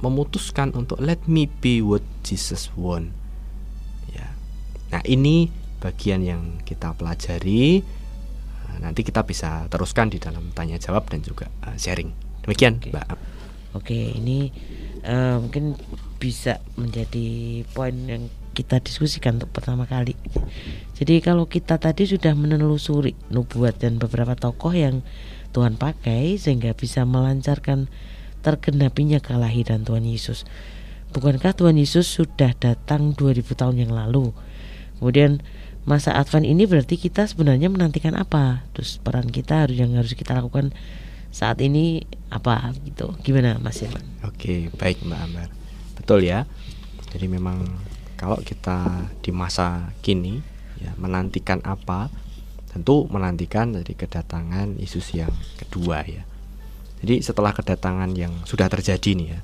[0.00, 3.12] memutuskan untuk let me be what Jesus want.
[4.12, 4.32] Ya.
[4.92, 7.84] Nah, ini bagian yang kita pelajari.
[8.80, 12.12] Nanti kita bisa teruskan di dalam tanya jawab dan juga uh, sharing.
[12.44, 12.90] Demikian, Oke.
[12.94, 13.06] Mbak.
[13.76, 14.48] Oke, ini
[15.04, 15.76] eh, mungkin
[16.16, 20.16] bisa menjadi poin yang kita diskusikan untuk pertama kali.
[20.96, 25.04] Jadi kalau kita tadi sudah menelusuri nubuat dan beberapa tokoh yang
[25.52, 27.92] Tuhan pakai sehingga bisa melancarkan
[28.40, 30.48] tergenapinya kelahiran Tuhan Yesus.
[31.12, 34.32] Bukankah Tuhan Yesus sudah datang 2000 tahun yang lalu?
[34.96, 35.44] Kemudian
[35.86, 38.66] masa Advent ini berarti kita sebenarnya menantikan apa?
[38.74, 40.74] Terus peran kita harus yang harus kita lakukan
[41.30, 43.14] saat ini apa gitu?
[43.22, 44.02] Gimana Mas Irman?
[44.26, 45.48] Oke, baik Mbak Ambar.
[45.94, 46.44] Betul ya.
[47.14, 47.62] Jadi memang
[48.18, 50.42] kalau kita di masa kini
[50.82, 52.10] ya menantikan apa?
[52.66, 56.26] Tentu menantikan dari kedatangan Yesus yang kedua ya.
[57.00, 59.40] Jadi setelah kedatangan yang sudah terjadi nih ya.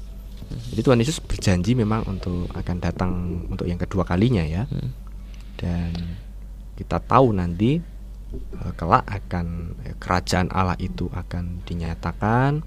[0.73, 3.13] Jadi Tuhan Yesus berjanji memang untuk akan datang
[3.49, 4.69] untuk yang kedua kalinya ya.
[4.69, 4.91] Hmm.
[5.57, 5.93] Dan
[6.83, 7.79] kita tahu nanti
[8.35, 12.67] eh, kelak akan eh, kerajaan Allah itu akan dinyatakan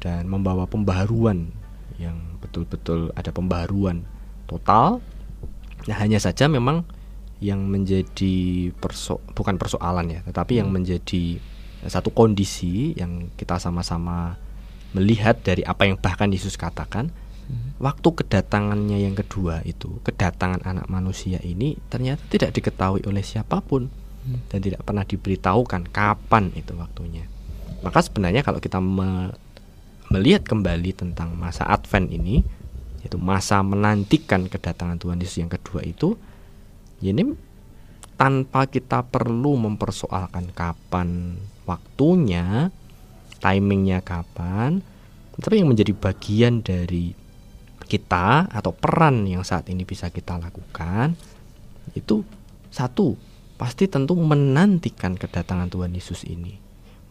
[0.00, 1.52] dan membawa pembaharuan
[2.00, 4.08] yang betul-betul ada pembaharuan
[4.48, 5.04] total.
[5.84, 6.88] Nah, hanya saja memang
[7.40, 11.40] yang menjadi perso bukan persoalan ya, tetapi yang menjadi
[11.84, 14.36] satu kondisi yang kita sama-sama
[14.92, 17.08] melihat dari apa yang bahkan Yesus katakan
[17.80, 23.88] waktu kedatangannya yang kedua itu kedatangan anak manusia ini ternyata tidak diketahui oleh siapa pun
[24.52, 27.24] dan tidak pernah diberitahukan kapan itu waktunya.
[27.80, 29.32] Maka sebenarnya kalau kita me-
[30.12, 32.44] melihat kembali tentang masa Advent ini
[33.00, 36.20] yaitu masa menantikan kedatangan Tuhan Yesus yang kedua itu
[37.00, 37.32] ini
[38.20, 42.68] tanpa kita perlu mempersoalkan kapan waktunya,
[43.40, 44.84] timingnya kapan,
[45.40, 47.16] tapi yang menjadi bagian dari
[47.90, 51.18] kita atau peran yang saat ini bisa kita lakukan
[51.98, 52.22] itu
[52.70, 53.18] satu
[53.58, 56.56] pasti tentu menantikan kedatangan Tuhan Yesus ini,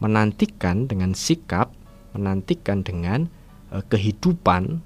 [0.02, 1.70] menantikan dengan sikap,
[2.18, 3.30] menantikan dengan
[3.70, 4.82] eh, kehidupan,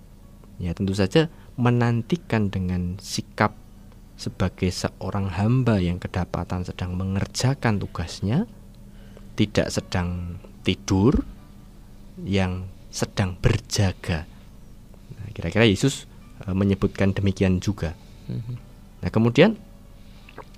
[0.60, 3.56] ya tentu saja menantikan dengan sikap
[4.18, 8.50] sebagai seorang hamba yang kedapatan sedang mengerjakan tugasnya,
[9.40, 11.24] tidak sedang tidur,
[12.28, 14.33] yang sedang berjaga.
[15.34, 16.06] Kira-kira Yesus
[16.46, 17.98] e, menyebutkan demikian juga.
[19.04, 19.60] Nah, kemudian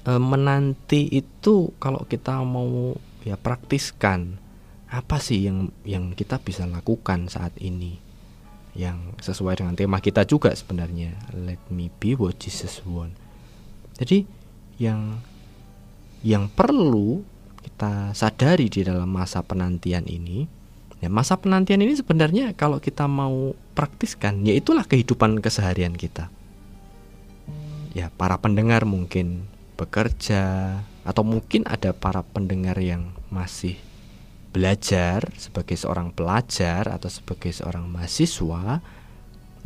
[0.06, 2.94] e, menanti itu kalau kita mau
[3.26, 4.38] ya praktiskan
[4.86, 7.98] apa sih yang yang kita bisa lakukan saat ini?
[8.76, 13.16] Yang sesuai dengan tema kita juga sebenarnya let me be what Jesus want.
[13.96, 14.28] Jadi
[14.78, 15.24] yang
[16.22, 17.24] yang perlu
[17.66, 20.46] kita sadari di dalam masa penantian ini,
[21.00, 26.32] ya masa penantian ini sebenarnya kalau kita mau praktiskan, ya itulah kehidupan keseharian kita.
[27.96, 33.80] Ya para pendengar mungkin bekerja atau mungkin ada para pendengar yang masih
[34.56, 38.80] belajar sebagai seorang pelajar atau sebagai seorang mahasiswa,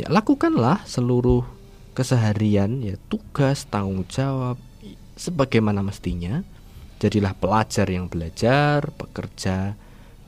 [0.01, 1.45] ya lakukanlah seluruh
[1.93, 4.55] keseharian ya tugas tanggung jawab
[5.19, 6.47] sebagaimana mestinya
[7.03, 9.75] jadilah pelajar yang belajar pekerja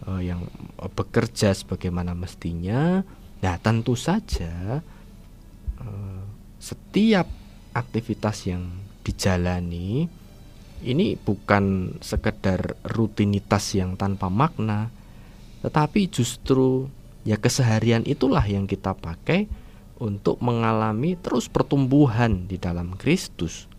[0.08, 0.42] eh, yang
[0.80, 3.04] eh, bekerja sebagaimana mestinya
[3.42, 4.82] nah tentu saja
[5.82, 6.24] eh,
[6.62, 7.26] setiap
[7.74, 8.70] aktivitas yang
[9.02, 10.22] dijalani
[10.82, 14.90] ini bukan sekedar rutinitas yang tanpa makna,
[15.62, 16.90] tetapi justru
[17.22, 19.46] ya keseharian itulah yang kita pakai
[20.02, 23.70] untuk mengalami terus pertumbuhan di dalam Kristus.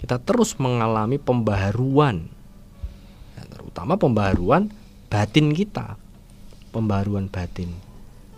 [0.00, 2.28] Kita terus mengalami pembaharuan,
[3.74, 4.70] terutama pembaharuan
[5.10, 5.98] batin kita,
[6.70, 7.74] pembaharuan batin,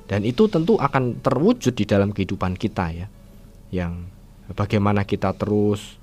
[0.08, 3.06] dan itu tentu akan terwujud di dalam kehidupan kita ya,
[3.68, 4.08] yang
[4.56, 6.00] bagaimana kita terus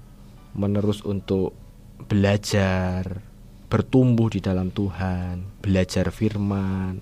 [0.53, 1.57] menerus untuk
[2.05, 3.25] belajar,
[3.73, 7.01] bertumbuh di dalam Tuhan, belajar firman,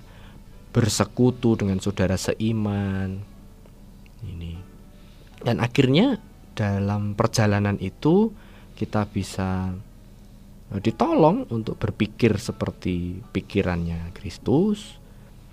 [0.71, 3.27] bersekutu dengan saudara seiman.
[4.23, 4.55] Ini.
[5.43, 6.15] Dan akhirnya
[6.55, 8.31] dalam perjalanan itu
[8.79, 9.75] kita bisa
[10.79, 15.01] ditolong untuk berpikir seperti pikirannya Kristus.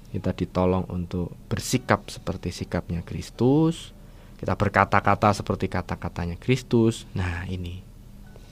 [0.09, 3.91] Kita ditolong untuk bersikap seperti sikapnya Kristus.
[4.39, 7.09] Kita berkata-kata seperti kata-katanya Kristus.
[7.19, 7.83] Nah, ini.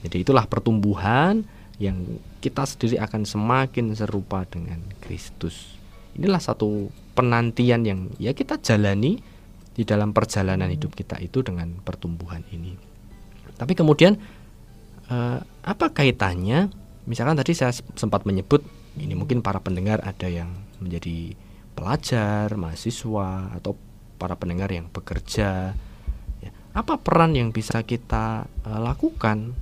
[0.03, 1.47] Jadi itulah pertumbuhan
[1.79, 5.77] yang kita sendiri akan semakin serupa dengan Kristus
[6.17, 9.21] inilah satu penantian yang ya kita jalani
[9.77, 12.73] di dalam perjalanan hidup kita itu dengan pertumbuhan ini.
[13.53, 14.17] Tapi kemudian
[15.11, 16.71] eh, apa kaitannya?
[17.07, 18.63] Misalkan tadi saya sempat menyebut
[18.97, 21.37] ini mungkin para pendengar ada yang menjadi
[21.77, 23.77] pelajar, mahasiswa atau
[24.17, 25.77] para pendengar yang bekerja.
[26.41, 29.53] Ya, apa peran yang bisa kita eh, lakukan?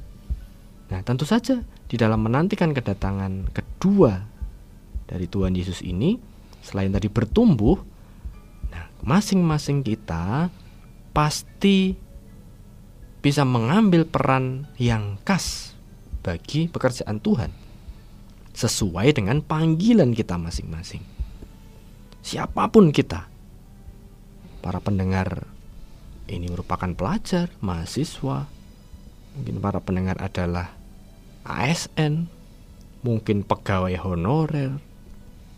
[0.86, 4.22] Nah, tentu saja di dalam menantikan kedatangan kedua
[5.06, 6.18] dari Tuhan Yesus ini
[6.66, 7.78] selain tadi bertumbuh,
[8.74, 10.50] nah masing-masing kita
[11.14, 11.94] pasti
[13.26, 15.74] bisa mengambil peran yang khas
[16.22, 17.50] bagi pekerjaan Tuhan
[18.54, 21.02] sesuai dengan panggilan kita masing-masing.
[22.22, 23.26] Siapa pun kita,
[24.62, 25.50] para pendengar
[26.30, 28.46] ini merupakan pelajar, mahasiswa,
[29.34, 30.78] mungkin para pendengar adalah
[31.50, 32.30] ASN,
[33.02, 34.78] mungkin pegawai honorer,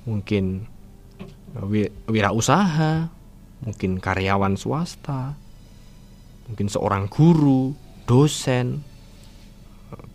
[0.07, 0.71] mungkin
[2.07, 3.11] wirausaha,
[3.59, 5.35] mungkin karyawan swasta,
[6.47, 7.75] mungkin seorang guru,
[8.07, 8.81] dosen,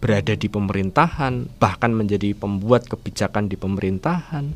[0.01, 4.53] berada di pemerintahan, bahkan menjadi pembuat kebijakan di pemerintahan,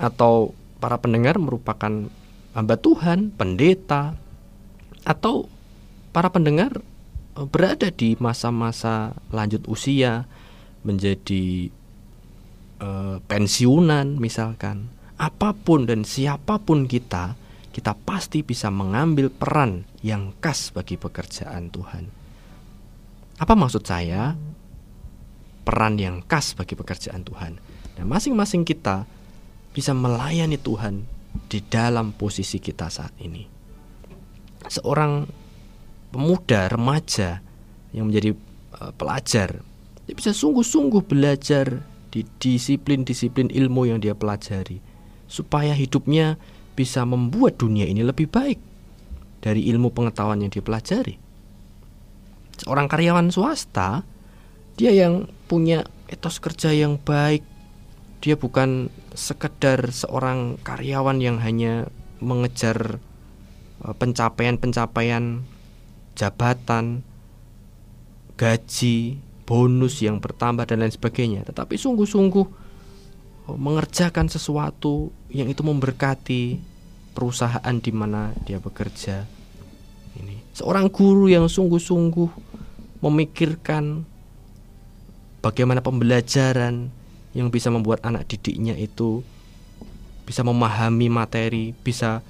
[0.00, 2.10] atau para pendengar merupakan
[2.52, 4.18] hamba Tuhan, pendeta,
[5.06, 5.48] atau
[6.12, 6.82] para pendengar
[7.38, 10.26] e, berada di masa-masa lanjut usia
[10.86, 11.74] menjadi
[12.78, 14.88] uh, pensiunan misalkan.
[15.18, 17.34] Apa pun dan siapa pun kita,
[17.74, 22.04] kita pasti bisa mengambil peran yang khas bagi pekerjaan Tuhan.
[23.38, 24.34] Apa maksud saya?
[25.66, 27.58] Peran yang khas bagi pekerjaan Tuhan.
[27.98, 29.04] Dan masing-masing kita
[29.74, 31.06] bisa melayani Tuhan
[31.50, 33.46] di dalam posisi kita saat ini.
[34.66, 35.26] Seorang
[36.10, 37.42] pemuda, remaja
[37.94, 38.34] yang menjadi
[38.80, 39.62] uh, pelajar,
[40.08, 44.80] dia bisa sungguh-sungguh belajar di disiplin-disiplin ilmu yang dia pelajari
[45.28, 46.40] supaya hidupnya
[46.72, 48.67] bisa membuat dunia ini lebih baik
[49.48, 51.16] dari ilmu pengetahuan yang dipelajari.
[52.60, 54.04] Seorang karyawan swasta,
[54.76, 57.40] dia yang punya etos kerja yang baik,
[58.20, 61.88] dia bukan sekedar seorang karyawan yang hanya
[62.20, 63.00] mengejar
[63.88, 65.40] eh, pencapaian-pencapaian
[66.12, 67.00] jabatan,
[68.36, 69.16] gaji,
[69.48, 72.68] bonus yang bertambah dan lain sebagainya, tetapi sungguh-sungguh
[73.48, 76.60] mengerjakan sesuatu yang itu memberkati
[77.16, 79.37] perusahaan di mana dia bekerja.
[80.58, 82.30] Seorang guru yang sungguh-sungguh
[82.98, 84.02] memikirkan
[85.38, 86.90] bagaimana pembelajaran
[87.30, 89.22] yang bisa membuat anak didiknya itu
[90.26, 92.26] bisa memahami materi, bisa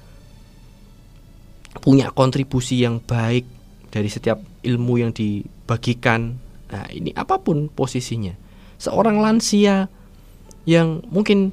[1.81, 3.49] punya kontribusi yang baik
[3.89, 6.37] dari setiap ilmu yang dibagikan.
[6.69, 8.37] Nah, ini apa pun posisinya.
[8.77, 9.89] Seorang lansia
[10.69, 11.49] yang mungkin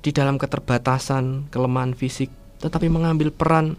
[0.00, 2.32] di dalam keterbatasan, kelemahan fisik,
[2.64, 3.76] tetapi mengambil peran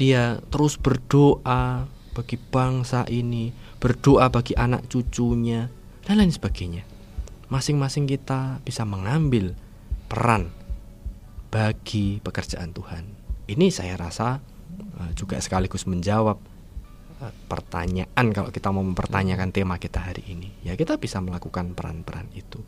[0.00, 1.84] dia terus berdoa
[2.16, 5.68] bagi bangsa ini, berdoa bagi anak cucunya,
[6.08, 6.88] dan lain sebagainya.
[7.52, 9.52] Masing-masing kita bisa mengambil
[10.08, 10.48] peran
[11.52, 13.04] bagi pekerjaan Tuhan.
[13.44, 14.40] Ini saya rasa
[15.04, 16.40] eh, juga sekaligus menjawab
[17.20, 20.48] eh, pertanyaan kalau kita mau mempertanyakan tema kita hari ini.
[20.64, 22.64] Ya kita bisa melakukan peran-peran itu.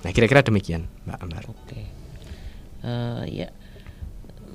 [0.00, 1.44] Nah kira-kira demikian Mbak Ambar.
[1.52, 1.82] Oke.
[2.80, 3.52] Uh, ya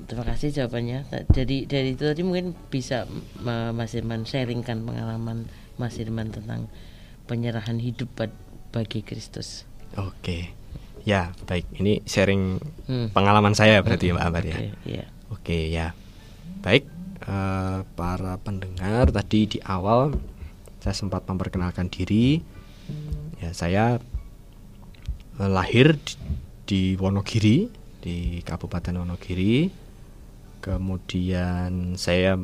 [0.06, 1.06] terima kasih jawabannya.
[1.34, 3.04] Jadi dari itu tadi mungkin bisa
[3.42, 6.70] Mas Irman sharingkan pengalaman Mas Irman tentang
[7.26, 8.08] penyerahan hidup
[8.70, 9.66] bagi Kristus.
[9.98, 10.54] Oke.
[11.06, 11.70] Ya, baik.
[11.78, 12.58] Ini sharing
[12.90, 13.14] hmm.
[13.14, 14.18] pengalaman saya berarti hmm.
[14.18, 14.56] Mbak Ambar ya.
[14.82, 15.06] yeah.
[15.30, 15.94] Oke, ya.
[16.62, 16.86] Baik,
[17.30, 20.18] uh, para pendengar tadi di awal
[20.82, 22.42] saya sempat memperkenalkan diri.
[23.42, 23.98] Ya, saya
[25.38, 26.14] eh, lahir di,
[26.66, 27.66] di Wonogiri,
[28.02, 29.85] di Kabupaten Wonogiri.
[30.60, 32.40] Kemudian saya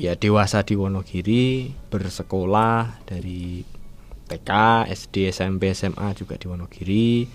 [0.00, 3.66] ya dewasa di Wonogiri, bersekolah dari
[4.30, 4.50] TK,
[4.88, 7.26] SD, SMP, SMA juga di Wonogiri.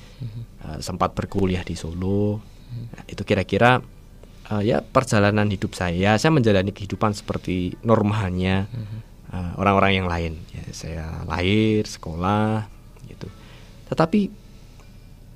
[0.64, 2.40] Uh, sempat berkuliah di Solo.
[2.76, 3.84] Nah, itu kira-kira
[4.50, 6.16] uh, ya perjalanan hidup saya.
[6.16, 8.66] Saya menjalani kehidupan seperti normalnya
[9.30, 10.34] uh, orang-orang yang lain.
[10.56, 12.66] Ya, saya lahir, sekolah,
[13.12, 13.28] gitu.
[13.92, 14.22] Tetapi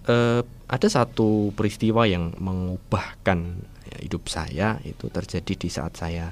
[0.10, 6.32] uh, ada satu peristiwa yang mengubahkan ya, hidup saya itu terjadi di saat saya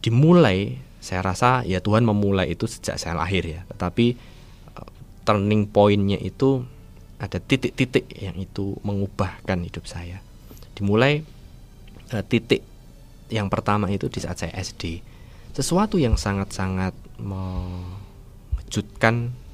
[0.00, 0.80] dimulai.
[0.98, 3.62] Saya rasa ya Tuhan memulai itu sejak saya lahir ya.
[3.70, 4.18] Tetapi
[4.74, 4.90] uh,
[5.22, 6.66] turning pointnya itu
[7.22, 10.18] ada titik-titik yang itu mengubahkan hidup saya.
[10.74, 11.22] Dimulai
[12.10, 12.66] uh, titik
[13.30, 15.04] yang pertama itu di saat saya SD
[15.58, 18.14] sesuatu yang sangat-sangat mengejutkan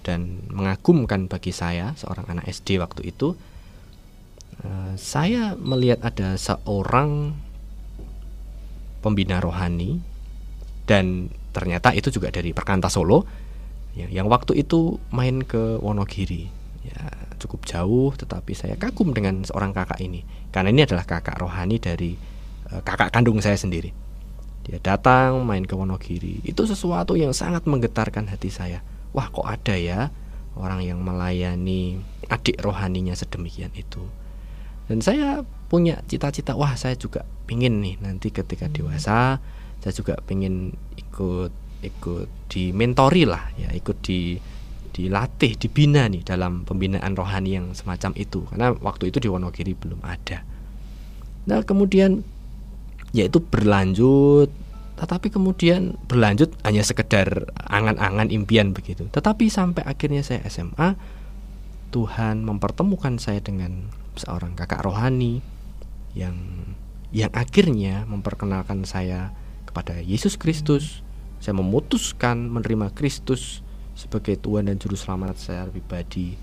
[0.05, 3.32] dan mengagumkan bagi saya seorang anak SD waktu itu
[4.64, 7.36] uh, saya melihat ada seorang
[9.04, 10.00] pembina rohani
[10.88, 13.24] dan ternyata itu juga dari Perkanta Solo
[13.94, 16.50] yang, yang waktu itu main ke Wonogiri
[16.84, 17.00] ya
[17.40, 22.16] cukup jauh tetapi saya kagum dengan seorang kakak ini karena ini adalah kakak rohani dari
[22.72, 24.04] uh, kakak kandung saya sendiri
[24.64, 26.40] dia datang main ke Wonogiri.
[26.40, 28.80] Itu sesuatu yang sangat menggetarkan hati saya.
[29.12, 30.08] Wah, kok ada ya
[30.56, 32.00] orang yang melayani
[32.32, 34.00] adik rohaninya sedemikian itu.
[34.85, 39.41] Dan saya punya cita-cita, wah saya juga pingin nih nanti ketika dewasa,
[39.80, 41.53] saya juga pingin ikut
[41.85, 44.37] ikut di mentori lah, ya ikut di
[44.95, 48.47] dilatih, dibina nih dalam pembinaan rohani yang semacam itu.
[48.47, 50.47] Karena waktu itu di Wonogiri belum ada.
[51.51, 52.24] Nah kemudian
[53.14, 54.51] yaitu berlanjut
[54.95, 60.99] tetapi kemudian berlanjut hanya sekedar angan-angan impian begitu tetapi sampai akhirnya saya SMA
[61.95, 65.42] Tuhan mempertemukan saya dengan seorang kakak rohani
[66.14, 66.34] yang
[67.14, 69.30] yang akhirnya memperkenalkan saya
[69.66, 71.02] kepada Yesus Kristus.
[71.38, 73.60] Saya memutuskan menerima Kristus
[73.94, 76.34] sebagai Tuhan dan Juru Selamat saya pribadi.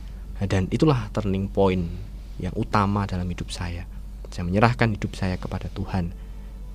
[0.41, 1.85] Dan itulah turning point
[2.41, 3.85] yang utama dalam hidup saya.
[4.31, 6.15] Saya menyerahkan hidup saya kepada Tuhan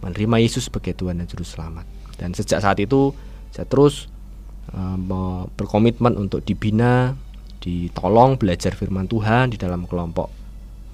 [0.05, 1.89] menerima Yesus sebagai Tuhan dan Juru Selamat.
[2.21, 3.17] Dan sejak saat itu
[3.49, 4.13] saya terus
[4.77, 5.01] uh,
[5.57, 7.17] berkomitmen untuk dibina,
[7.65, 10.36] ditolong belajar firman Tuhan di dalam kelompok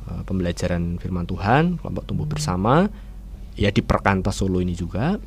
[0.08, 2.88] uh, pembelajaran firman Tuhan, kelompok tumbuh bersama,
[3.58, 5.18] ya di Perkantas Solo ini juga.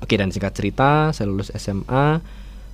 [0.00, 2.22] Oke dan singkat cerita, saya lulus SMA,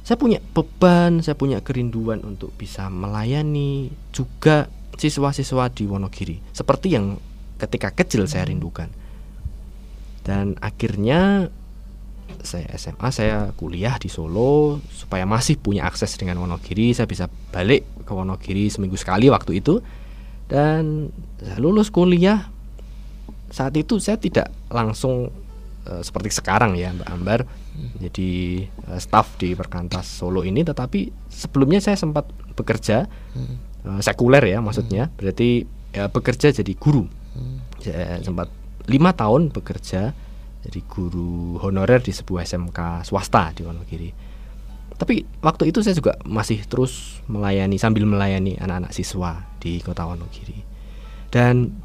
[0.07, 7.19] saya punya beban, saya punya kerinduan untuk bisa melayani juga siswa-siswa di Wonogiri, seperti yang
[7.59, 8.87] ketika kecil saya rindukan.
[10.23, 11.51] Dan akhirnya
[12.43, 16.95] saya SMA saya kuliah di Solo supaya masih punya akses dengan Wonogiri.
[16.95, 19.83] Saya bisa balik ke Wonogiri seminggu sekali waktu itu
[20.47, 21.11] dan
[21.59, 22.51] lulus kuliah.
[23.51, 25.31] Saat itu saya tidak langsung
[25.87, 27.41] uh, seperti sekarang ya Mbak Ambar
[28.03, 30.67] jadi uh, staff di Perkantas Solo ini.
[30.67, 32.27] Tetapi sebelumnya saya sempat
[32.59, 33.07] bekerja
[33.87, 35.13] uh, sekuler ya maksudnya.
[35.15, 37.07] Berarti ya, bekerja jadi guru.
[37.81, 38.49] Saya sempat
[38.89, 40.15] lima tahun bekerja
[40.67, 44.26] jadi guru honorer di sebuah SMK swasta di Wonogiri.
[44.97, 50.65] Tapi waktu itu saya juga masih terus melayani sambil melayani anak-anak siswa di kota Wonogiri.
[51.29, 51.77] Dan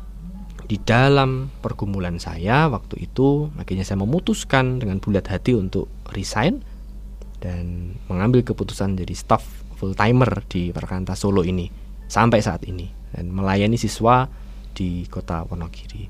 [0.72, 6.64] di dalam pergumulan saya waktu itu akhirnya saya memutuskan dengan bulat hati untuk resign
[7.44, 9.44] dan mengambil keputusan jadi staff
[9.76, 11.68] full timer di Perkantas Solo ini
[12.08, 14.32] sampai saat ini dan melayani siswa
[14.72, 16.08] di kota Wonogiri.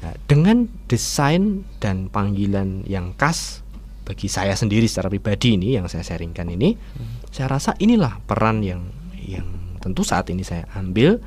[0.00, 3.65] Nah, dengan desain dan panggilan yang khas
[4.06, 7.34] bagi saya sendiri secara pribadi ini yang saya sharingkan ini, hmm.
[7.34, 8.86] saya rasa inilah peran yang
[9.18, 11.18] yang tentu saat ini saya ambil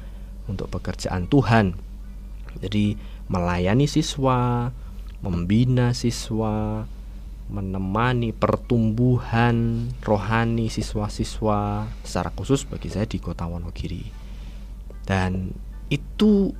[0.47, 1.75] untuk pekerjaan Tuhan.
[2.63, 2.95] Jadi
[3.27, 4.71] melayani siswa,
[5.19, 6.87] membina siswa,
[7.51, 14.07] menemani pertumbuhan rohani siswa-siswa secara khusus bagi saya di Kota Wonogiri.
[15.03, 15.51] Dan
[15.89, 16.53] itu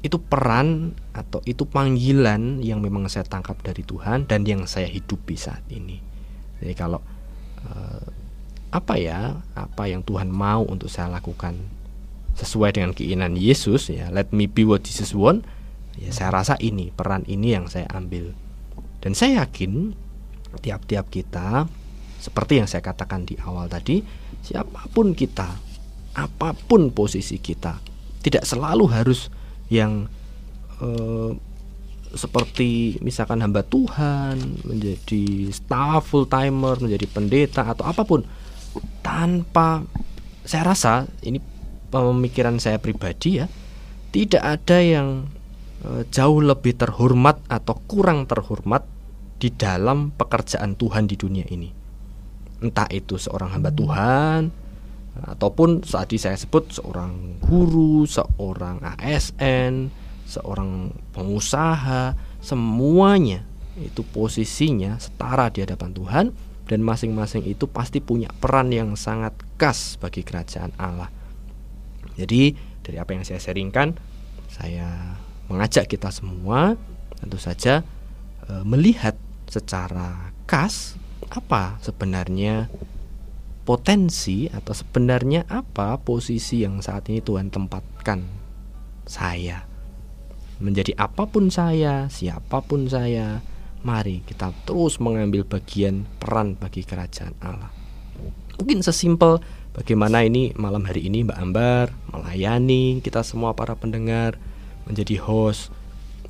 [0.00, 5.36] itu peran atau itu panggilan yang memang saya tangkap dari Tuhan dan yang saya hidupi
[5.36, 6.00] saat ini.
[6.60, 7.04] Jadi kalau
[7.68, 8.04] uh,
[8.72, 11.58] apa ya, apa yang Tuhan mau untuk saya lakukan
[12.38, 15.44] sesuai dengan keinginan Yesus ya, let me be what Jesus want.
[16.00, 18.32] Ya saya rasa ini peran ini yang saya ambil.
[19.04, 19.92] Dan saya yakin
[20.64, 21.68] tiap-tiap kita
[22.20, 24.00] seperti yang saya katakan di awal tadi,
[24.40, 25.56] siapa pun kita,
[26.16, 27.80] apa pun posisi kita,
[28.20, 29.32] tidak selalu harus
[29.70, 30.10] yang
[30.82, 31.32] uh,
[32.14, 38.26] seperti misalkan hamba Tuhan, menjadi staff full timer, menjadi pendeta atau apa pun
[39.02, 39.86] tanpa
[40.42, 41.38] saya rasa ini
[41.90, 43.46] pemikiran saya pribadi ya,
[44.10, 45.30] tidak ada yang
[45.82, 48.82] e, jauh lebih terhormat atau kurang terhormat
[49.38, 51.70] di dalam pekerjaan Tuhan di dunia ini.
[52.60, 54.50] Entah itu seorang hamba Tuhan
[55.18, 59.90] ataupun ini saya sebut seorang guru, seorang ASN,
[60.24, 63.42] seorang pengusaha, semuanya
[63.76, 66.26] itu posisinya setara di hadapan Tuhan
[66.70, 71.10] dan masing-masing itu pasti punya peran yang sangat khas bagi kerajaan Allah.
[72.14, 72.54] Jadi
[72.86, 73.98] dari apa yang saya sharingkan,
[74.46, 75.18] saya
[75.50, 76.78] mengajak kita semua
[77.18, 77.82] tentu saja
[78.46, 79.18] e, melihat
[79.50, 80.94] secara khas
[81.30, 82.70] apa sebenarnya
[83.70, 88.26] potensi atau sebenarnya apa posisi yang saat ini Tuhan tempatkan
[89.06, 89.62] saya
[90.58, 93.46] menjadi apa pun saya, siapa pun saya,
[93.86, 97.70] mari kita terus mengambil bagian peran bagi kerajaan Allah.
[98.58, 99.38] Mungkin sesimpel
[99.70, 104.34] bagaimana ini malam hari ini Mbak Ambar melayani kita semua para pendengar
[104.90, 105.70] menjadi host.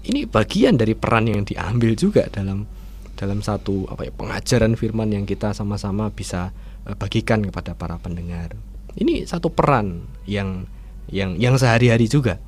[0.05, 2.68] Ini bagian dari peran yang diambil juga dalam
[3.16, 6.53] dalam satu apa ya pengajaran firman yang kita sama-sama bisa
[6.97, 8.55] bagikan kepada para pendengar.
[8.95, 10.66] Ini satu peran yang
[11.11, 12.38] yang yang sehari-hari juga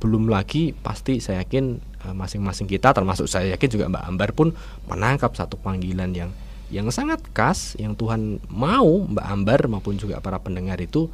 [0.00, 4.48] belum lagi pasti saya yakin eh, masing-masing kita termasuk saya yakin juga Mbak Ambar pun
[4.88, 6.30] menangkap satu panggilan yang
[6.70, 11.10] yang sangat khas yang Tuhan mau Mbak Ambar maupun juga para pendengar itu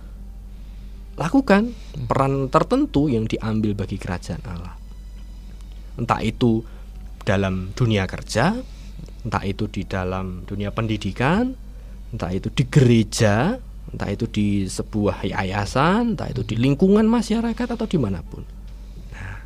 [1.17, 1.73] lakukan
[2.07, 4.77] peran tertentu yang diambil bagi kerajaan Allah.
[5.97, 6.61] Entah itu
[7.25, 8.53] dalam dunia kerja,
[9.25, 11.57] entah itu di dalam dunia pendidikan,
[12.15, 13.59] entah itu di gereja,
[13.91, 18.43] entah itu di sebuah yayasan, entah itu di lingkungan masyarakat atau di mana pun.
[19.15, 19.39] Nah,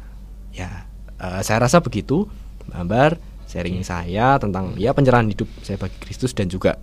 [0.53, 0.85] ya
[1.21, 2.29] uh, saya rasa begitu,
[2.71, 6.79] Mbak sharing saya tentang ya penyerahan hidup saya bagi Kristus dan juga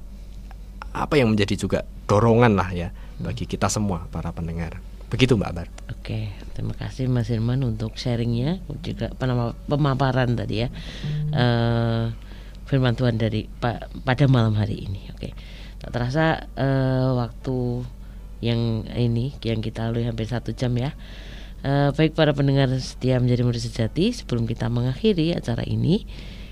[0.92, 1.80] apa yang menjadi juga
[2.12, 2.92] dorongan lah ya
[3.24, 4.84] bagi kita semua para pendengar.
[5.08, 5.68] Begitu Mbak Bar.
[5.96, 9.16] Oke, terima kasih Mas Irman untuk sharingnya juga
[9.72, 10.70] pemaparan tadi ya
[11.32, 12.12] uh,
[12.68, 15.08] firman Tuhan dari pa, pada malam hari ini.
[15.16, 15.32] Oke
[15.78, 17.86] tak terasa uh, waktu
[18.42, 20.94] yang ini yang kita lalui hampir satu jam ya.
[21.66, 26.06] Uh, baik para pendengar setia menjadi murid sejati sebelum kita mengakhiri acara ini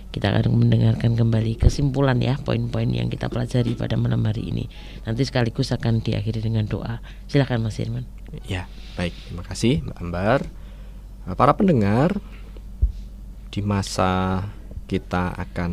[0.09, 4.65] kita akan mendengarkan kembali kesimpulan ya poin-poin yang kita pelajari pada malam hari ini.
[5.03, 7.03] Nanti sekaligus akan diakhiri dengan doa.
[7.27, 8.07] Silakan Mas Irman.
[8.47, 9.11] Ya baik.
[9.11, 10.39] Terima kasih Mbak Ambar.
[11.27, 12.15] Eh, para pendengar
[13.51, 14.39] di masa
[14.87, 15.71] kita akan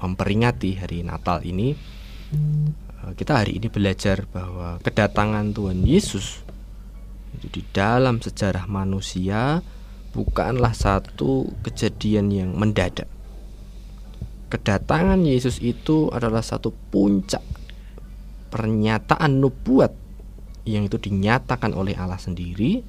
[0.00, 1.76] memperingati hari Natal ini
[3.12, 6.40] kita hari ini belajar bahwa kedatangan Tuhan Yesus
[7.36, 9.60] itu di dalam sejarah manusia
[10.12, 13.08] bukanlah satu kejadian yang mendadak.
[14.52, 17.40] Kedatangan Yesus itu adalah satu puncak
[18.52, 19.96] pernyataan nubuat
[20.68, 22.84] yang itu dinyatakan oleh Allah sendiri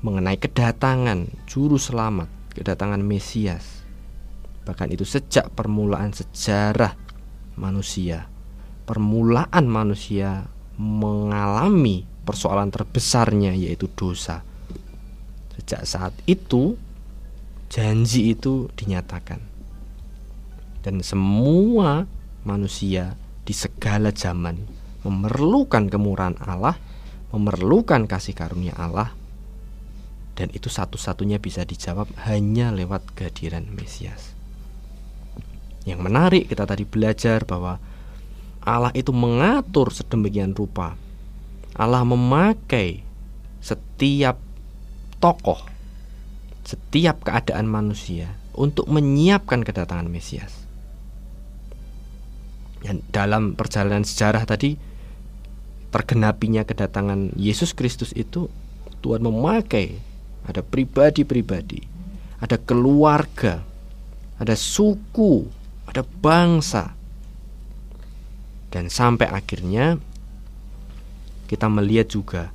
[0.00, 3.84] mengenai kedatangan juru selamat, kedatangan Mesias.
[4.64, 7.05] Bahkan itu sejak permulaan sejarah
[7.58, 8.28] manusia.
[8.86, 10.46] Permulaan manusia
[10.78, 14.46] mengalami persoalan terbesarnya yaitu dosa.
[15.58, 16.78] Sejak saat itu
[17.72, 19.42] janji itu dinyatakan.
[20.86, 22.06] Dan semua
[22.46, 24.54] manusia di segala zaman
[25.02, 26.78] memerlukan kemurahan Allah,
[27.34, 29.10] memerlukan kasih karunia Allah
[30.36, 34.35] dan itu satu-satunya bisa dijawab hanya lewat kehadiran Mesias.
[35.86, 37.78] Yang menarik kita tadi belajar bahwa
[38.66, 40.98] Allah itu mengatur sedemikian rupa.
[41.78, 43.06] Allah memakai
[43.62, 44.42] setiap
[45.22, 45.62] tokoh,
[46.66, 50.66] setiap keadaan manusia untuk menyiapkan kedatangan Mesias.
[52.82, 54.74] Dan dalam perjalanan sejarah tadi
[55.94, 58.50] tergenapinya kedatangan Yesus Kristus itu
[59.06, 60.02] Tuhan memakai
[60.46, 61.86] ada pribadi-pribadi,
[62.42, 63.62] ada keluarga,
[64.38, 65.46] ada suku,
[65.96, 66.92] ada bangsa.
[68.68, 69.96] Dan sampai akhirnya
[71.48, 72.52] kita melihat juga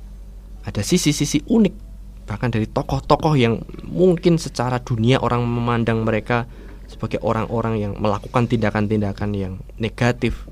[0.62, 1.74] ada sisi-sisi unik
[2.22, 6.46] bahkan dari tokoh-tokoh yang mungkin secara dunia orang memandang mereka
[6.86, 10.46] sebagai orang-orang yang melakukan tindakan-tindakan yang negatif.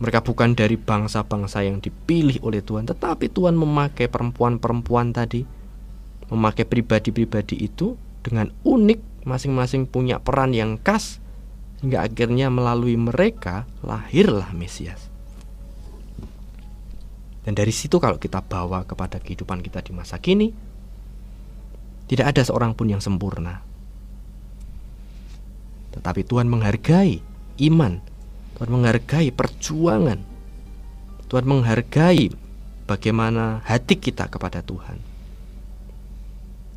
[0.00, 5.44] Mereka bukan dari bangsa-bangsa yang dipilih oleh Tuhan, tetapi Tuhan memakai perempuan-perempuan tadi,
[6.32, 11.23] memakai pribadi-pribadi itu dengan unik, masing-masing punya peran yang khas
[11.84, 15.12] hingga akhirnya melalui mereka lahirlah Mesias.
[17.44, 20.48] Dan dari situ kalau kita bawa kepada kehidupan kita di masa kini,
[22.08, 23.60] tidak ada seorang pun yang sempurna.
[25.94, 27.22] tetapi Tuhan menghargai
[27.70, 28.02] iman,
[28.58, 30.18] Tuhan menghargai perjuangan,
[31.30, 32.34] Tuhan menghargai
[32.90, 34.98] bagaimana hati kita kepada Tuhan.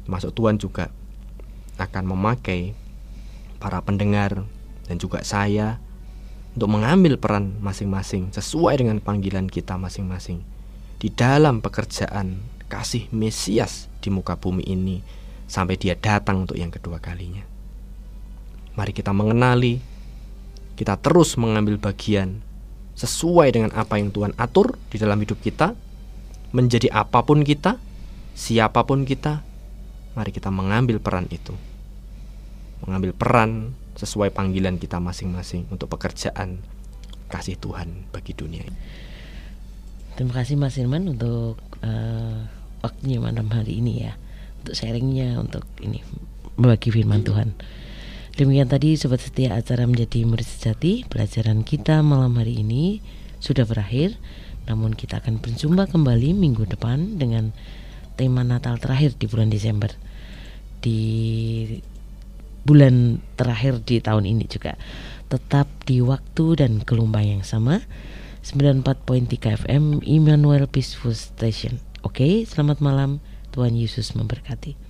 [0.06, 0.94] Masuk Tuhan juga
[1.82, 2.78] akan memakai
[3.58, 4.46] para pendengar
[4.88, 5.78] dan juga saya
[6.58, 10.42] untuk mengambil peran masing-masing sesuai dengan panggilan kita masing-masing
[10.98, 15.00] di dalam pekerjaan kasih Mesias di muka bumi ini
[15.48, 17.46] sampai dia datang untuk yang kedua kalinya.
[18.76, 19.80] Mari kita mengenali,
[20.78, 22.44] kita terus mengambil bagian
[22.98, 25.74] sesuai dengan apa yang Tuhan atur di dalam hidup kita,
[26.54, 27.78] menjadi apa pun kita,
[28.38, 29.42] siapa pun kita,
[30.14, 31.56] mari kita mengambil peran itu.
[32.86, 36.62] Mengambil peran sesuai panggilan kita masing-masing untuk pekerjaan
[37.28, 38.64] kasih Tuhan bagi dunia.
[40.14, 42.46] Terima kasih Mas Irman untuk uh,
[42.86, 44.14] waktunya malam hari ini ya,
[44.62, 46.02] untuk sharingnya, untuk ini
[46.58, 47.54] membagi firman Tuhan.
[48.38, 53.02] Demikian tadi Sobat Setia acara menjadi murid sejati Pelajaran kita malam hari ini
[53.42, 54.14] sudah berakhir
[54.70, 57.50] Namun kita akan berjumpa kembali minggu depan Dengan
[58.14, 59.90] tema Natal terakhir di bulan Desember
[60.86, 61.02] Di
[62.68, 64.76] bulan terakhir di tahun ini juga.
[65.32, 67.88] Tetap di waktu dan gelombang yang sama.
[68.44, 71.80] 94.3 FM Emmanuel Peaceful Station.
[72.04, 73.24] Oke, selamat malam.
[73.56, 74.87] Tuhan Yesus memberkati